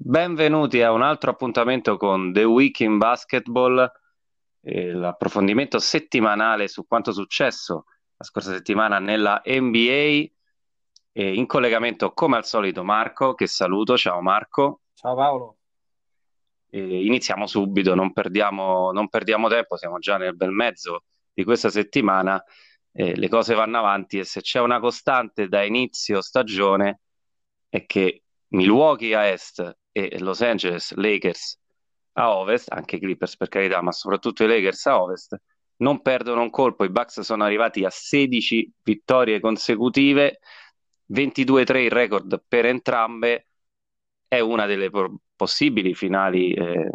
Benvenuti 0.00 0.80
a 0.80 0.92
un 0.92 1.02
altro 1.02 1.32
appuntamento 1.32 1.96
con 1.96 2.32
The 2.32 2.44
Week 2.44 2.78
in 2.78 2.98
Basketball, 2.98 3.90
eh, 4.60 4.92
l'approfondimento 4.92 5.80
settimanale 5.80 6.68
su 6.68 6.86
quanto 6.86 7.10
successo 7.10 7.86
la 8.16 8.24
scorsa 8.24 8.52
settimana 8.52 9.00
nella 9.00 9.42
NBA. 9.44 10.24
Eh, 11.10 11.34
in 11.34 11.46
collegamento 11.46 12.12
come 12.12 12.36
al 12.36 12.44
solito 12.44 12.84
Marco, 12.84 13.34
che 13.34 13.48
saluto. 13.48 13.96
Ciao 13.96 14.20
Marco. 14.20 14.82
Ciao 14.94 15.16
Paolo. 15.16 15.56
Eh, 16.70 17.04
iniziamo 17.04 17.48
subito, 17.48 17.96
non 17.96 18.12
perdiamo, 18.12 18.92
non 18.92 19.08
perdiamo, 19.08 19.48
tempo, 19.48 19.76
siamo 19.76 19.98
già 19.98 20.16
nel 20.16 20.36
bel 20.36 20.52
mezzo 20.52 21.06
di 21.32 21.42
questa 21.42 21.70
settimana. 21.70 22.40
le 22.92 23.28
cose 23.28 23.54
vanno 23.54 23.78
avanti 23.78 24.18
e 24.18 24.24
se 24.24 24.42
c'è 24.42 24.60
una 24.60 24.78
costante 24.78 25.48
da 25.48 25.64
inizio 25.64 26.20
stagione 26.20 27.00
è 27.68 27.84
che 27.84 28.22
Milwaukee 28.48 29.14
a 29.14 29.26
est 29.26 29.76
e 30.06 30.18
Los 30.20 30.40
Angeles 30.40 30.92
Lakers 30.94 31.58
a 32.12 32.36
ovest, 32.36 32.70
anche 32.72 32.96
i 32.96 33.00
Clippers 33.00 33.36
per 33.36 33.48
carità, 33.48 33.80
ma 33.80 33.92
soprattutto 33.92 34.44
i 34.44 34.46
Lakers 34.46 34.86
a 34.86 35.02
ovest, 35.02 35.40
non 35.78 36.02
perdono 36.02 36.42
un 36.42 36.50
colpo. 36.50 36.84
I 36.84 36.90
Bucks 36.90 37.20
sono 37.20 37.44
arrivati 37.44 37.84
a 37.84 37.90
16 37.90 38.72
vittorie 38.82 39.40
consecutive, 39.40 40.40
22-3 41.12 41.76
il 41.76 41.90
record 41.90 42.42
per 42.46 42.66
entrambe. 42.66 43.46
È 44.26 44.40
una 44.40 44.66
delle 44.66 44.90
possibili 45.36 45.94
finali. 45.94 46.52
Eh, 46.52 46.90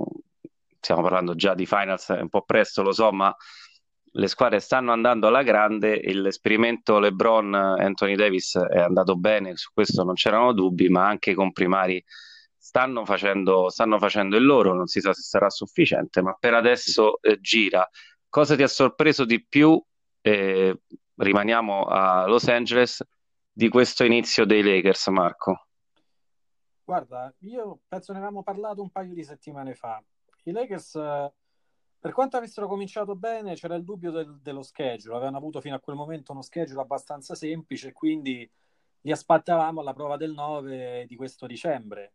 stiamo 0.80 1.02
parlando 1.02 1.36
già 1.36 1.54
di 1.54 1.66
finals, 1.66 2.10
è 2.10 2.20
un 2.20 2.30
po' 2.30 2.44
presto, 2.44 2.84
lo 2.84 2.92
so, 2.92 3.12
ma 3.12 3.34
le 4.16 4.28
squadre 4.28 4.60
stanno 4.60 4.92
andando 4.92 5.28
alla 5.28 5.44
grande. 5.44 6.02
L'esperimento 6.14 7.00
LeBron 7.00 7.54
Anthony 7.54 8.16
Davis 8.16 8.58
è 8.58 8.80
andato 8.80 9.16
bene, 9.16 9.56
su 9.56 9.72
questo 9.74 10.04
non 10.04 10.14
c'erano 10.14 10.54
dubbi, 10.54 10.90
ma 10.90 11.08
anche 11.08 11.34
con 11.34 11.52
primari 11.52 12.04
stanno 12.64 13.04
facendo, 13.04 13.70
stanno 13.70 14.00
facendo 14.00 14.38
il 14.38 14.46
loro, 14.46 14.74
non 14.74 14.88
si 14.88 15.02
sa 15.02 15.12
se 15.12 15.22
sarà 15.22 15.50
sufficiente, 15.50 16.22
ma 16.22 16.34
per 16.40 16.54
adesso 16.54 17.22
eh, 17.22 17.38
gira. 17.42 17.86
Cosa 18.30 18.56
ti 18.56 18.64
ha 18.64 18.70
sorpreso 18.70 19.26
di 19.26 19.46
più? 19.46 19.84
Eh, 20.22 20.82
rimaniamo 21.16 21.84
a 21.84 22.26
Los 22.26 22.48
Angeles 22.48 23.04
di 23.52 23.68
questo 23.68 24.06
inizio 24.06 24.46
dei 24.46 24.64
Lakers, 24.64 25.08
Marco. 25.08 25.68
Guarda, 26.86 27.34
io 27.40 27.82
penso 27.86 28.14
ne 28.14 28.20
avevamo 28.20 28.44
parlato 28.44 28.82
un 28.82 28.92
paio 28.92 29.14
di 29.14 29.26
settimane 29.26 29.76
fa. 29.76 30.02
I 30.44 30.52
Lakers, 30.52 30.94
per 32.00 32.14
quanto 32.14 32.38
avessero 32.38 32.70
cominciato 32.70 33.14
bene, 33.18 33.56
c'era 33.56 33.76
il 33.76 33.84
dubbio 33.84 34.12
del, 34.12 34.40
dello 34.42 34.62
schedule. 34.62 35.16
Avevano 35.16 35.36
avuto 35.38 35.60
fino 35.60 35.76
a 35.76 35.82
quel 35.82 35.98
momento 35.98 36.32
uno 36.32 36.42
schedule 36.42 36.80
abbastanza 36.80 37.36
semplice, 37.36 37.92
quindi 37.92 38.50
li 39.02 39.12
aspettavamo 39.12 39.82
alla 39.82 39.94
prova 39.94 40.16
del 40.16 40.32
9 40.32 41.06
di 41.08 41.16
questo 41.18 41.46
dicembre 41.46 42.14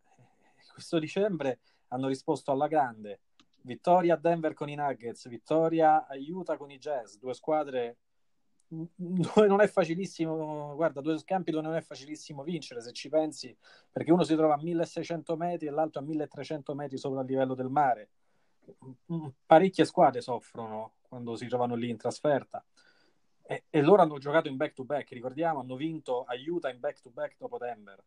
questo 0.79 1.01
dicembre 1.01 1.59
hanno 1.89 2.07
risposto 2.07 2.53
alla 2.53 2.69
grande. 2.69 3.23
Vittoria 3.63 4.15
a 4.15 4.17
Denver 4.17 4.55
con 4.55 4.69
i 4.69 4.77
Nuggets, 4.77 5.29
vittoria 5.29 6.07
a 6.07 6.15
Utah 6.17 6.57
con 6.57 6.71
i 6.71 6.79
Jazz, 6.79 7.17
due 7.17 7.35
squadre 7.35 7.99
dove 8.69 9.47
non 9.49 9.61
è 9.61 9.67
facilissimo, 9.67 10.75
guarda, 10.77 11.01
due 11.01 11.19
scampi 11.19 11.51
dove 11.51 11.67
non 11.67 11.75
è 11.75 11.81
facilissimo 11.81 12.45
vincere 12.45 12.81
se 12.81 12.93
ci 12.93 13.09
pensi, 13.09 13.57
perché 13.91 14.13
uno 14.13 14.23
si 14.23 14.37
trova 14.37 14.55
a 14.55 14.63
1600 14.63 15.37
metri 15.37 15.67
e 15.67 15.71
l'altro 15.71 16.01
a 16.01 16.05
1300 16.05 16.75
metri 16.75 16.97
sopra 16.97 17.23
il 17.23 17.27
livello 17.27 17.55
del 17.55 17.69
mare. 17.69 18.11
Parecchie 19.47 19.85
squadre 19.85 20.21
soffrono 20.21 20.95
quando 21.03 21.35
si 21.35 21.49
trovano 21.49 21.75
lì 21.75 21.89
in 21.91 21.97
trasferta. 21.97 22.65
E, 23.43 23.65
e 23.69 23.83
loro 23.83 24.03
hanno 24.03 24.19
giocato 24.19 24.47
in 24.49 24.57
back 24.57 24.75
to 24.75 24.85
back, 24.85 25.11
ricordiamo, 25.11 25.61
hanno 25.61 25.75
vinto 25.75 26.23
a 26.25 26.35
Utah 26.35 26.71
in 26.71 26.79
back 26.79 27.01
to 27.01 27.11
back 27.11 27.37
dopo 27.39 27.59
Denver. 27.59 28.01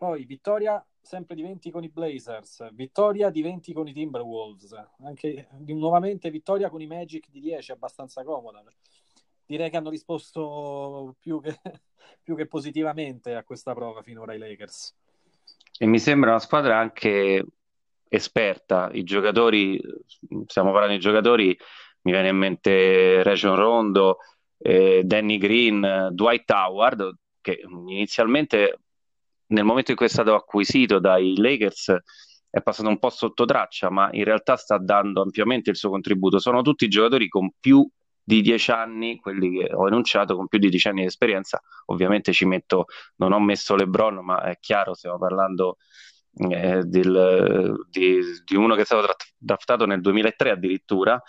Poi 0.00 0.24
vittoria 0.24 0.82
sempre 0.98 1.34
di 1.34 1.42
20 1.42 1.70
con 1.70 1.84
i 1.84 1.90
Blazers, 1.90 2.72
vittoria 2.72 3.28
di 3.28 3.42
20 3.42 3.74
con 3.74 3.86
i 3.86 3.92
Timberwolves, 3.92 4.74
anche 5.04 5.48
nuovamente 5.66 6.30
vittoria 6.30 6.70
con 6.70 6.80
i 6.80 6.86
Magic 6.86 7.28
di 7.28 7.38
10, 7.38 7.72
abbastanza 7.72 8.24
comoda. 8.24 8.64
Direi 9.44 9.68
che 9.68 9.76
hanno 9.76 9.90
risposto 9.90 11.16
più 11.20 11.42
che, 11.42 11.54
più 12.22 12.34
che 12.34 12.46
positivamente 12.46 13.34
a 13.34 13.44
questa 13.44 13.74
prova 13.74 14.00
finora 14.00 14.32
i 14.32 14.38
Lakers. 14.38 14.96
E 15.78 15.84
mi 15.84 15.98
sembra 15.98 16.30
una 16.30 16.38
squadra 16.38 16.78
anche 16.78 17.44
esperta. 18.08 18.88
I 18.94 19.02
giocatori, 19.02 19.78
stiamo 20.46 20.70
parlando 20.70 20.94
di 20.94 21.00
giocatori, 21.02 21.48
mi 22.04 22.12
viene 22.12 22.28
in 22.28 22.38
mente 22.38 23.22
Region 23.22 23.54
Rondo, 23.54 24.16
eh, 24.56 25.02
Danny 25.04 25.36
Green, 25.36 26.08
Dwight 26.12 26.50
Howard, 26.50 27.18
che 27.42 27.60
inizialmente 27.68 28.78
nel 29.50 29.64
momento 29.64 29.90
in 29.90 29.96
cui 29.96 30.06
è 30.06 30.10
stato 30.10 30.34
acquisito 30.34 30.98
dai 30.98 31.36
Lakers 31.36 31.96
è 32.50 32.60
passato 32.62 32.88
un 32.88 32.98
po' 32.98 33.10
sotto 33.10 33.44
traccia, 33.44 33.90
ma 33.90 34.08
in 34.12 34.24
realtà 34.24 34.56
sta 34.56 34.76
dando 34.78 35.22
ampiamente 35.22 35.70
il 35.70 35.76
suo 35.76 35.90
contributo. 35.90 36.40
Sono 36.40 36.62
tutti 36.62 36.88
giocatori 36.88 37.28
con 37.28 37.52
più 37.58 37.88
di 38.22 38.42
dieci 38.42 38.72
anni, 38.72 39.18
quelli 39.18 39.58
che 39.58 39.72
ho 39.72 39.86
enunciato, 39.86 40.34
con 40.34 40.48
più 40.48 40.58
di 40.58 40.68
dieci 40.68 40.88
anni 40.88 41.02
di 41.02 41.06
esperienza. 41.06 41.60
Ovviamente 41.86 42.32
ci 42.32 42.44
metto, 42.46 42.86
non 43.16 43.32
ho 43.32 43.40
messo 43.40 43.76
LeBron, 43.76 44.24
ma 44.24 44.42
è 44.42 44.58
chiaro, 44.58 44.94
stiamo 44.94 45.18
parlando 45.18 45.76
eh, 46.50 46.82
del, 46.82 47.86
di, 47.88 48.20
di, 48.44 48.56
uno 48.56 48.74
che 48.74 48.82
è 48.82 48.84
stato 48.84 49.14
draftato 49.36 49.86
nel 49.86 50.00
2003 50.00 50.50
addirittura. 50.50 51.20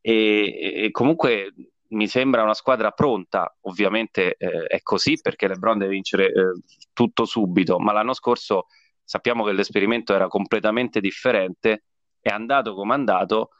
E, 0.00 0.82
e 0.84 0.90
comunque 0.90 1.52
mi 1.90 2.08
sembra 2.08 2.42
una 2.42 2.54
squadra 2.54 2.90
pronta, 2.90 3.54
ovviamente 3.62 4.36
eh, 4.36 4.66
è 4.66 4.82
così 4.82 5.18
perché 5.20 5.48
LeBron 5.48 5.78
deve 5.78 5.92
vincere 5.92 6.26
eh, 6.26 6.60
tutto 6.92 7.24
subito, 7.24 7.78
ma 7.78 7.92
l'anno 7.92 8.14
scorso 8.14 8.66
sappiamo 9.02 9.44
che 9.44 9.52
l'esperimento 9.52 10.12
era 10.14 10.28
completamente 10.28 11.00
differente, 11.00 11.84
è 12.20 12.30
andato 12.30 12.74
come 12.74 12.94
è 12.94 12.96
andato 12.96 13.50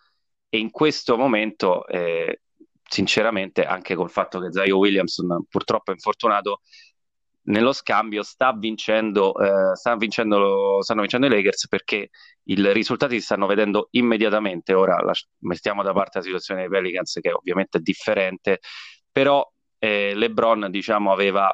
e 0.49 0.59
in 0.59 0.71
questo 0.71 1.17
momento, 1.17 1.87
eh, 1.87 2.43
sinceramente, 2.83 3.65
anche 3.65 3.95
col 3.95 4.11
fatto 4.11 4.41
che 4.41 4.53
Zio 4.53 4.79
Williamson 4.79 5.45
purtroppo 5.49 5.91
è 5.91 5.95
infortunato, 5.95 6.61
nello 7.47 7.73
scambio 7.73 8.23
sta 8.23 8.53
vincendo, 8.53 9.35
eh, 9.39 9.75
sta 9.77 9.97
vincendo, 9.97 10.83
stanno 10.83 11.01
vincendo 11.01 11.27
i 11.27 11.31
Lakers 11.31 11.69
perché 11.69 12.11
i 12.45 12.73
risultati 12.73 13.19
si 13.19 13.25
stanno 13.25 13.47
vedendo 13.47 13.89
immediatamente. 13.93 14.75
Ora 14.75 15.01
la, 15.03 15.13
mettiamo 15.41 15.83
da 15.83 15.93
parte 15.93 16.19
la 16.19 16.25
situazione 16.25 16.61
dei 16.61 16.71
Pelicans, 16.71 17.19
che 17.21 17.33
ovviamente 17.33 17.79
è 17.79 17.81
differente, 17.81 18.61
però 19.11 19.49
eh, 19.79 20.15
LeBron 20.15 20.71
diciamo, 20.71 21.13
aveva 21.13 21.53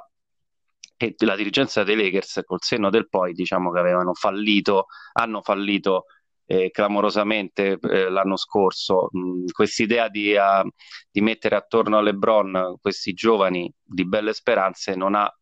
e 0.96 1.14
la 1.18 1.34
dirigenza 1.34 1.82
dei 1.82 1.96
Lakers 1.96 2.42
col 2.44 2.62
senno 2.62 2.88
del 2.88 3.08
poi 3.08 3.32
diciamo 3.32 3.72
che 3.72 3.80
avevano 3.80 4.14
fallito, 4.14 4.86
hanno 5.14 5.42
fallito 5.42 6.04
eh, 6.46 6.70
clamorosamente 6.70 7.78
eh, 7.80 8.08
l'anno 8.08 8.36
scorso. 8.36 9.08
Questa 9.50 9.82
idea 9.82 10.08
di, 10.08 10.34
uh, 10.34 10.68
di, 11.10 11.20
mettere 11.20 11.56
attorno 11.56 11.98
a 11.98 12.02
LeBron 12.02 12.76
questi 12.80 13.14
giovani 13.14 13.72
di 13.82 14.06
belle 14.06 14.32
speranze 14.32 14.94
non 14.94 15.14
ha 15.14 15.32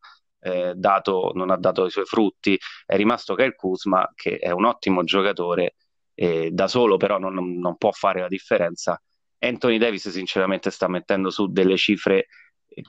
eh, 0.40 0.72
dato, 0.74 1.32
non 1.34 1.50
ha 1.50 1.56
dato 1.56 1.86
i 1.86 1.90
suoi 1.90 2.04
frutti, 2.04 2.58
è 2.86 2.96
rimasto 2.96 3.34
Kyle 3.34 3.54
Kuzma 3.54 4.10
che 4.14 4.38
è 4.38 4.50
un 4.50 4.64
ottimo 4.64 5.04
giocatore, 5.04 5.76
eh, 6.14 6.50
da 6.50 6.68
solo 6.68 6.96
però 6.96 7.18
non, 7.18 7.34
non, 7.34 7.76
può 7.76 7.92
fare 7.92 8.20
la 8.20 8.28
differenza. 8.28 9.00
Anthony 9.38 9.78
Davis 9.78 10.08
sinceramente 10.10 10.70
sta 10.70 10.88
mettendo 10.88 11.30
su 11.30 11.50
delle 11.50 11.76
cifre 11.76 12.26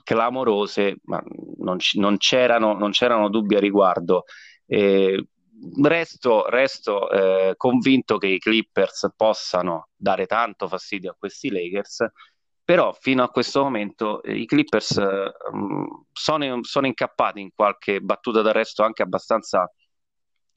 clamorose, 0.02 0.96
ma 1.04 1.22
non, 1.58 1.78
non, 1.94 2.16
c'erano, 2.18 2.74
non 2.74 2.90
c'erano, 2.90 3.28
dubbi 3.28 3.56
a 3.56 3.60
riguardo. 3.60 4.24
Eh, 4.66 5.26
resto, 5.82 6.48
resto 6.48 7.10
eh, 7.10 7.54
convinto 7.56 8.18
che 8.18 8.26
i 8.26 8.38
Clippers 8.38 9.12
possano 9.16 9.88
dare 9.96 10.26
tanto 10.26 10.68
fastidio 10.68 11.12
a 11.12 11.16
questi 11.18 11.50
Lakers 11.50 12.06
però 12.64 12.92
fino 12.92 13.22
a 13.22 13.28
questo 13.28 13.62
momento 13.62 14.22
eh, 14.22 14.36
i 14.36 14.46
Clippers 14.46 14.96
eh, 14.96 15.32
sono, 16.12 16.62
sono, 16.62 16.86
incappati 16.86 17.40
in 17.40 17.50
qualche 17.54 18.00
battuta 18.00 18.42
d'arresto 18.42 18.82
anche 18.82 19.02
abbastanza 19.02 19.70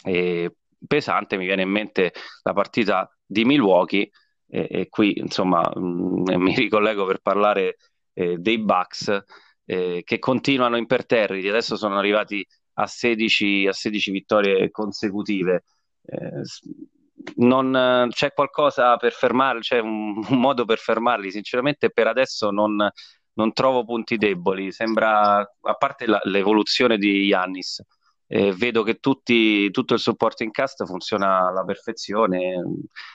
eh, 0.04 0.56
pesante. 0.86 1.38
Mi 1.38 1.46
viene 1.46 1.64
in 1.64 1.70
mente 1.70 2.14
la 2.44 2.54
partita 2.54 3.10
di 3.26 3.44
Milwaukee, 3.46 4.10
e 4.48 4.88
qui 4.90 5.18
insomma 5.18 5.62
mh, 5.74 6.36
mi 6.38 6.56
ricollego 6.56 7.06
per 7.06 7.20
parlare 7.20 7.78
eh, 8.14 8.38
dei 8.38 8.60
Bucks 8.60 9.24
eh, 9.66 10.02
che 10.06 10.20
continuano 10.20 10.78
imperterriti, 10.78 11.48
adesso 11.50 11.76
sono 11.76 11.98
arrivati 11.98 12.46
a 12.74 12.88
16, 12.88 13.68
a 13.68 13.74
16 13.74 14.12
vittorie 14.12 14.72
consecutive. 14.72 15.64
Eh, 17.26 17.34
non 17.38 18.08
c'è 18.10 18.34
qualcosa 18.34 18.96
per 18.98 19.14
fermarli, 19.14 19.62
c'è 19.62 19.80
un, 19.80 20.24
un, 20.30 20.40
modo 20.40 20.66
per 20.66 20.78
fermarli. 20.78 21.32
Sinceramente, 21.32 21.90
per 21.92 22.08
adesso 22.08 22.52
non, 22.52 22.90
non 23.34 23.54
trovo 23.54 23.84
punti 23.86 24.18
deboli. 24.18 24.72
Sembra, 24.72 25.38
a 25.40 25.74
parte 25.78 26.08
la, 26.08 26.20
l'evoluzione 26.24 26.98
di 26.98 27.26
Yannis, 27.26 27.82
eh, 28.28 28.52
vedo 28.54 28.84
che 28.84 28.96
tutti, 28.96 29.70
tutto 29.72 29.94
il 29.94 30.00
supporting 30.00 30.52
cast 30.52 30.86
funziona 30.86 31.48
alla 31.48 31.64
perfezione, 31.64 32.64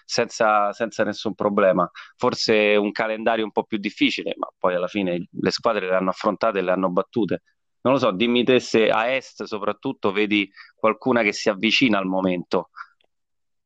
senza, 0.04 0.72
senza, 0.72 1.04
nessun 1.04 1.34
problema. 1.34 1.88
Forse 2.16 2.76
un 2.76 2.92
calendario 2.92 3.44
un 3.44 3.52
po' 3.52 3.64
più 3.64 3.78
difficile, 3.78 4.34
ma 4.36 4.48
poi 4.58 4.74
alla 4.74 4.88
fine 4.88 5.28
le 5.30 5.50
squadre 5.50 5.88
le 5.88 5.94
hanno 5.96 6.10
affrontate 6.10 6.58
e 6.58 6.62
le 6.62 6.70
hanno 6.72 6.90
battute. 6.90 7.42
Non 7.82 7.94
lo 7.94 7.98
so, 7.98 8.10
dimmi 8.10 8.44
te 8.44 8.60
se 8.60 8.90
a 8.90 9.10
est 9.14 9.44
soprattutto 9.44 10.12
vedi 10.12 10.50
qualcuna 10.76 11.22
che 11.22 11.32
si 11.32 11.48
avvicina 11.48 11.98
al 11.98 12.04
momento 12.06 12.68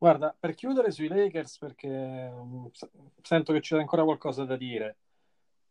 Guarda, 0.04 0.36
per 0.38 0.52
chiudere 0.52 0.90
sui 0.90 1.08
Lakers, 1.08 1.56
perché 1.56 1.88
mm, 1.88 2.66
sento 3.22 3.54
che 3.54 3.60
c'è 3.60 3.78
ancora 3.78 4.04
qualcosa 4.04 4.44
da 4.44 4.54
dire. 4.54 4.98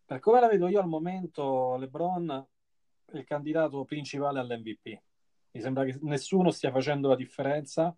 Per 0.04 0.20
come 0.20 0.40
la 0.40 0.48
vedo 0.48 0.68
io 0.68 0.80
al 0.80 0.88
momento, 0.88 1.76
LeBron 1.76 2.48
è 3.06 3.16
il 3.16 3.26
candidato 3.26 3.86
principale 3.86 4.40
all'MVP. 4.40 5.02
Mi 5.52 5.62
sembra 5.62 5.84
che 5.84 6.00
nessuno 6.02 6.50
stia 6.50 6.72
facendo 6.72 7.10
la 7.10 7.16
differenza 7.16 7.96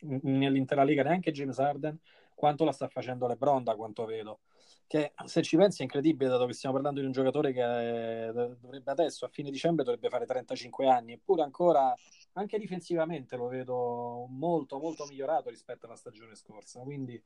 nell'intera 0.00 0.82
Lega, 0.82 1.04
neanche 1.04 1.30
James 1.30 1.60
Harden, 1.60 1.96
quanto 2.34 2.64
la 2.64 2.72
sta 2.72 2.88
facendo 2.88 3.28
LeBron, 3.28 3.62
da 3.62 3.76
quanto 3.76 4.04
vedo. 4.04 4.40
Che 4.88 5.12
se 5.26 5.42
ci 5.42 5.58
pensi 5.58 5.80
è 5.80 5.84
incredibile, 5.84 6.30
dato 6.30 6.46
che 6.46 6.54
stiamo 6.54 6.74
parlando 6.74 7.00
di 7.00 7.06
un 7.06 7.12
giocatore 7.12 7.52
che 7.52 8.30
dovrebbe 8.32 8.90
adesso, 8.90 9.26
a 9.26 9.28
fine 9.28 9.50
dicembre, 9.50 9.84
dovrebbe 9.84 10.08
fare 10.08 10.24
35 10.24 10.88
anni, 10.88 11.12
eppure 11.12 11.42
ancora, 11.42 11.94
anche 12.32 12.58
difensivamente, 12.58 13.36
lo 13.36 13.48
vedo 13.48 14.26
molto, 14.30 14.78
molto 14.78 15.04
migliorato 15.04 15.50
rispetto 15.50 15.84
alla 15.84 15.94
stagione 15.94 16.34
scorsa. 16.34 16.80
Quindi 16.80 17.22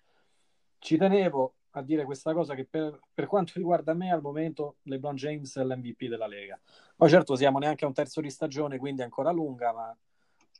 ci 0.81 0.97
tenevo 0.97 1.55
a 1.71 1.83
dire 1.83 2.05
questa 2.05 2.35
cosa 2.35 2.57
che 2.57 2.67
per, 2.67 2.99
per, 3.15 3.27
quanto 3.27 3.53
riguarda 3.55 3.95
me 3.95 4.11
al 4.11 4.21
momento 4.21 4.79
LeBron 4.83 5.15
James 5.15 5.57
è 5.57 5.63
l'MVP 5.63 6.07
della 6.07 6.27
Lega. 6.27 6.61
Poi 6.97 7.09
certo 7.09 7.37
siamo 7.37 7.61
neanche 7.61 7.85
a 7.85 7.87
un 7.87 7.95
terzo 7.95 8.21
di 8.21 8.29
stagione, 8.29 8.79
quindi 8.79 9.03
ancora 9.03 9.31
lunga, 9.31 9.73
ma 9.73 9.97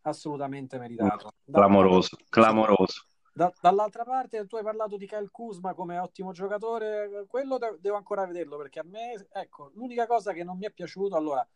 assolutamente 0.03 0.79
meritato. 0.79 1.33
Clamoroso, 1.51 2.17
clamoroso. 2.29 3.07
Da, 3.35 3.51
dall'altra 3.63 4.05
parte 4.05 4.47
tu 4.47 4.57
hai 4.57 4.63
parlato 4.63 4.99
di 4.99 5.07
Kyle 5.07 5.31
Kuzma 5.31 5.73
come 5.73 5.99
ottimo 5.99 6.33
giocatore, 6.33 7.25
quello 7.27 7.57
de- 7.57 7.79
devo 7.81 7.97
ancora 7.97 8.27
vederlo 8.27 8.59
perché 8.59 8.81
a 8.81 8.85
me, 8.85 9.27
ecco, 9.33 9.71
l'unica 9.75 10.07
cosa 10.07 10.35
che 10.35 10.45
non 10.45 10.59
mi 10.59 10.67
è 10.67 10.71
piaciuto, 10.71 11.17
allora, 11.17 11.47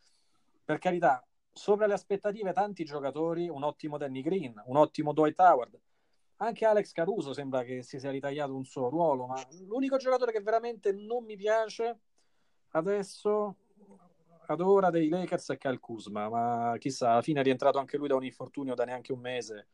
per 0.65 0.79
carità, 0.79 1.23
sopra 1.53 1.87
le 1.87 1.93
aspettative 1.93 2.55
tanti 2.55 2.83
giocatori, 2.85 3.51
un 3.51 3.63
ottimo 3.63 3.99
Danny 3.99 4.23
Green, 4.23 4.63
un 4.67 4.77
ottimo 4.77 5.13
Dwight 5.13 5.39
Howard, 5.39 5.79
anche 6.37 6.65
Alex 6.65 6.93
Caruso 6.93 7.35
sembra 7.35 7.63
che 7.63 7.83
si 7.83 7.99
sia 7.99 8.11
ritagliato 8.11 8.55
un 8.55 8.65
suo 8.65 8.89
ruolo, 8.89 9.27
ma 9.27 9.47
l'unico 9.67 9.99
giocatore 9.99 10.33
che 10.33 10.41
veramente 10.41 10.93
non 10.93 11.25
mi 11.25 11.37
piace 11.37 11.99
adesso, 12.71 13.57
ad 14.47 14.61
ora 14.63 14.89
dei 14.89 15.11
Lakers, 15.11 15.51
è 15.51 15.59
Kyle 15.59 15.79
Kuzma, 15.79 16.31
ma 16.31 16.77
chissà, 16.79 17.11
alla 17.11 17.23
fine 17.23 17.41
è 17.41 17.43
rientrato 17.43 17.79
anche 17.79 17.99
lui 17.99 18.09
da 18.09 18.17
un 18.17 18.25
infortunio 18.25 18.75
da 18.75 18.85
neanche 18.87 19.13
un 19.13 19.21
mese. 19.21 19.67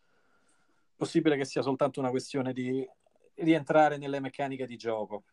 Possibile 1.03 1.37
che 1.37 1.45
sia 1.45 1.63
soltanto 1.63 1.99
una 1.99 2.11
questione 2.11 2.53
di 2.53 2.89
rientrare 3.35 3.97
nelle 3.97 4.21
meccaniche 4.21 4.67
di 4.67 4.77
gioco. 4.77 5.25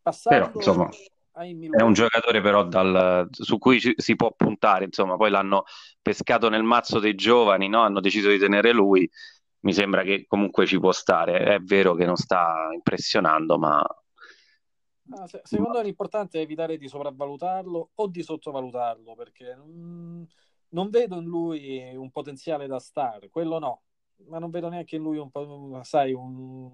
Passando 0.00 0.46
però, 0.46 0.56
insomma, 0.56 0.88
è 1.32 1.82
un 1.82 1.92
giocatore 1.92 2.40
però 2.40 2.64
dal, 2.64 3.28
su 3.30 3.58
cui 3.58 3.78
ci, 3.78 3.92
si 3.96 4.16
può 4.16 4.32
puntare, 4.34 4.86
insomma, 4.86 5.16
poi 5.16 5.30
l'hanno 5.30 5.64
pescato 6.00 6.48
nel 6.48 6.62
mazzo 6.62 6.98
dei 6.98 7.14
giovani, 7.14 7.68
no? 7.68 7.82
hanno 7.82 8.00
deciso 8.00 8.30
di 8.30 8.38
tenere 8.38 8.72
lui 8.72 9.06
mi 9.60 9.74
sembra 9.74 10.02
che 10.02 10.24
comunque 10.26 10.66
ci 10.66 10.78
può 10.78 10.92
stare. 10.92 11.56
È 11.56 11.58
vero 11.58 11.94
che 11.94 12.06
non 12.06 12.16
sta 12.16 12.70
impressionando, 12.72 13.58
ma... 13.58 13.84
Ah, 15.12 15.26
se, 15.26 15.40
secondo 15.44 15.78
me 15.78 15.84
l'importante 15.84 16.38
è 16.38 16.42
evitare 16.42 16.78
di 16.78 16.88
sopravvalutarlo 16.88 17.90
o 17.94 18.06
di 18.06 18.22
sottovalutarlo, 18.22 19.14
perché 19.14 19.54
non, 19.54 20.26
non 20.68 20.88
vedo 20.88 21.16
in 21.16 21.24
lui 21.24 21.94
un 21.94 22.10
potenziale 22.10 22.66
da 22.66 22.78
star, 22.78 23.28
quello 23.28 23.58
no, 23.58 23.82
ma 24.26 24.38
non 24.38 24.50
vedo 24.50 24.68
neanche 24.68 24.96
in 24.96 25.02
lui 25.02 25.18
un, 25.18 25.30
sai, 25.84 26.12
un, 26.12 26.70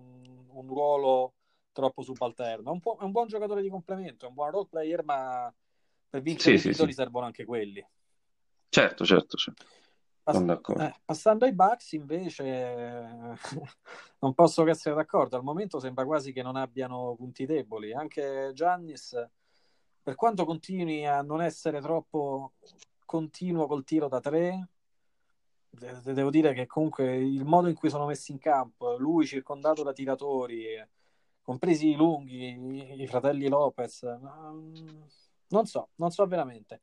un 0.48 0.66
ruolo 0.66 1.34
troppo 1.72 2.02
subalterno. 2.02 2.70
È 2.70 2.72
un, 2.72 2.98
è 2.98 3.02
un, 3.02 3.10
buon 3.10 3.26
giocatore 3.26 3.62
di 3.62 3.69
complemento, 3.69 4.25
è 4.25 4.28
un 4.28 4.34
buon 4.34 4.50
role 4.50 4.69
player, 4.69 5.04
ma 5.04 5.52
per 6.08 6.22
vincere 6.22 6.58
sì, 6.58 6.69
i 6.69 6.70
titoli 6.72 6.93
sì, 6.93 6.98
servono 6.98 7.26
anche 7.26 7.44
quelli. 7.44 7.87
Certo, 8.69 9.04
certo, 9.04 9.37
certo. 9.37 9.64
Pass- 10.22 10.78
eh, 10.78 10.94
passando 11.04 11.44
ai 11.44 11.54
Bucks 11.54 11.93
invece 11.93 12.34
non 14.19 14.34
posso 14.34 14.64
che 14.64 14.70
essere 14.70 14.94
d'accordo, 14.94 15.37
al 15.37 15.44
momento 15.44 15.78
sembra 15.78 16.04
quasi 16.04 16.32
che 16.32 16.42
non 16.42 16.56
abbiano 16.56 17.14
punti 17.16 17.46
deboli, 17.46 17.94
anche 17.94 18.50
Giannis 18.52 19.14
per 20.02 20.14
quanto 20.14 20.44
continui 20.44 21.06
a 21.06 21.22
non 21.22 21.42
essere 21.42 21.81
troppo 21.81 22.52
continuo 23.04 23.66
col 23.66 23.84
tiro 23.84 24.08
da 24.08 24.20
tre, 24.20 24.69
devo 26.02 26.31
dire 26.31 26.52
che 26.52 26.67
comunque 26.67 27.17
il 27.17 27.44
modo 27.44 27.69
in 27.69 27.75
cui 27.75 27.90
sono 27.90 28.06
messi 28.06 28.32
in 28.32 28.38
campo, 28.38 28.96
lui 28.96 29.26
circondato 29.26 29.82
da 29.82 29.93
tiratori, 29.93 30.64
compresi 31.43 31.90
i 31.90 31.94
lunghi, 31.94 33.00
i 33.02 33.06
fratelli 33.06 33.49
Lopez, 33.49 34.02
non 34.02 35.67
so, 35.67 35.90
non 35.96 36.11
so 36.11 36.26
veramente. 36.26 36.81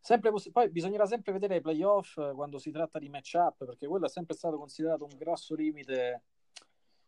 Poss- 0.00 0.50
poi 0.50 0.70
bisognerà 0.70 1.06
sempre 1.06 1.32
vedere 1.32 1.56
i 1.56 1.60
playoff 1.60 2.14
quando 2.34 2.58
si 2.58 2.70
tratta 2.70 2.98
di 2.98 3.08
match-up, 3.08 3.64
perché 3.64 3.86
quello 3.86 4.06
è 4.06 4.08
sempre 4.08 4.34
stato 4.34 4.56
considerato 4.56 5.04
un 5.04 5.16
grosso 5.16 5.54
limite 5.54 6.22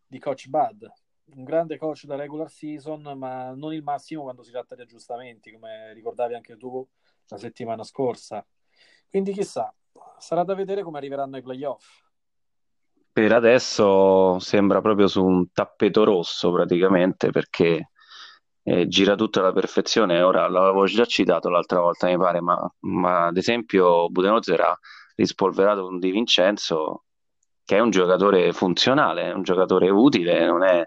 di 0.06 0.19
coach 0.19 0.49
Bud. 0.49 0.93
Un 1.34 1.44
grande 1.44 1.79
coach 1.79 2.05
da 2.05 2.17
regular 2.17 2.50
season, 2.50 3.00
ma 3.17 3.55
non 3.55 3.73
il 3.73 3.82
massimo 3.82 4.23
quando 4.23 4.43
si 4.43 4.50
tratta 4.50 4.75
di 4.75 4.82
aggiustamenti, 4.82 5.52
come 5.52 5.93
ricordavi 5.94 6.34
anche 6.34 6.56
tu 6.56 6.87
la 7.29 7.38
settimana 7.38 7.82
scorsa. 7.84 8.46
Quindi 9.08 9.32
chissà, 9.32 9.75
sarà 10.18 10.44
da 10.44 10.54
vedere 10.54 10.82
come 10.82 10.98
arriveranno 10.98 11.36
i 11.36 11.42
playoff. 11.42 12.00
Per 13.12 13.32
adesso 13.32 14.38
sembra 14.38 14.80
proprio 14.80 15.06
su 15.06 15.22
un 15.22 15.52
tappeto 15.52 16.04
rosso 16.04 16.50
praticamente 16.50 17.30
perché 17.30 17.90
eh, 18.62 18.86
gira 18.88 19.14
tutto 19.16 19.40
alla 19.40 19.52
perfezione. 19.52 20.22
Ora 20.22 20.48
l'avevo 20.48 20.84
già 20.86 21.04
citato 21.04 21.50
l'altra 21.50 21.80
volta, 21.80 22.06
mi 22.06 22.16
pare, 22.16 22.40
ma, 22.40 22.74
ma 22.80 23.26
ad 23.26 23.36
esempio 23.36 24.08
Budenholzer 24.08 24.60
ha 24.60 24.78
rispolverato 25.16 25.86
un 25.86 25.98
Di 25.98 26.10
Vincenzo 26.10 27.04
che 27.64 27.76
è 27.76 27.80
un 27.80 27.90
giocatore 27.90 28.52
funzionale, 28.52 29.32
un 29.32 29.42
giocatore 29.42 29.88
utile, 29.88 30.46
non 30.46 30.62
è 30.64 30.82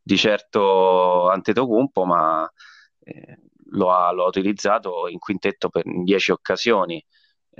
di 0.00 0.16
certo 0.16 1.28
Antetokounmpo, 1.28 2.04
ma 2.04 2.50
eh, 3.00 3.38
lo, 3.70 3.90
ha, 3.92 4.10
lo, 4.12 4.24
ha, 4.24 4.28
utilizzato 4.28 5.08
in 5.08 5.18
quintetto 5.18 5.68
per 5.68 5.82
10 5.84 6.32
occasioni. 6.32 7.04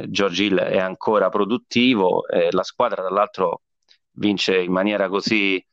George 0.06 0.44
Hill 0.44 0.58
è 0.58 0.78
ancora 0.78 1.28
produttivo, 1.28 2.26
eh, 2.28 2.48
la 2.52 2.62
squadra 2.62 3.02
dall'altro 3.02 3.62
vince 4.12 4.60
in 4.60 4.72
maniera 4.72 5.08
così 5.08 5.64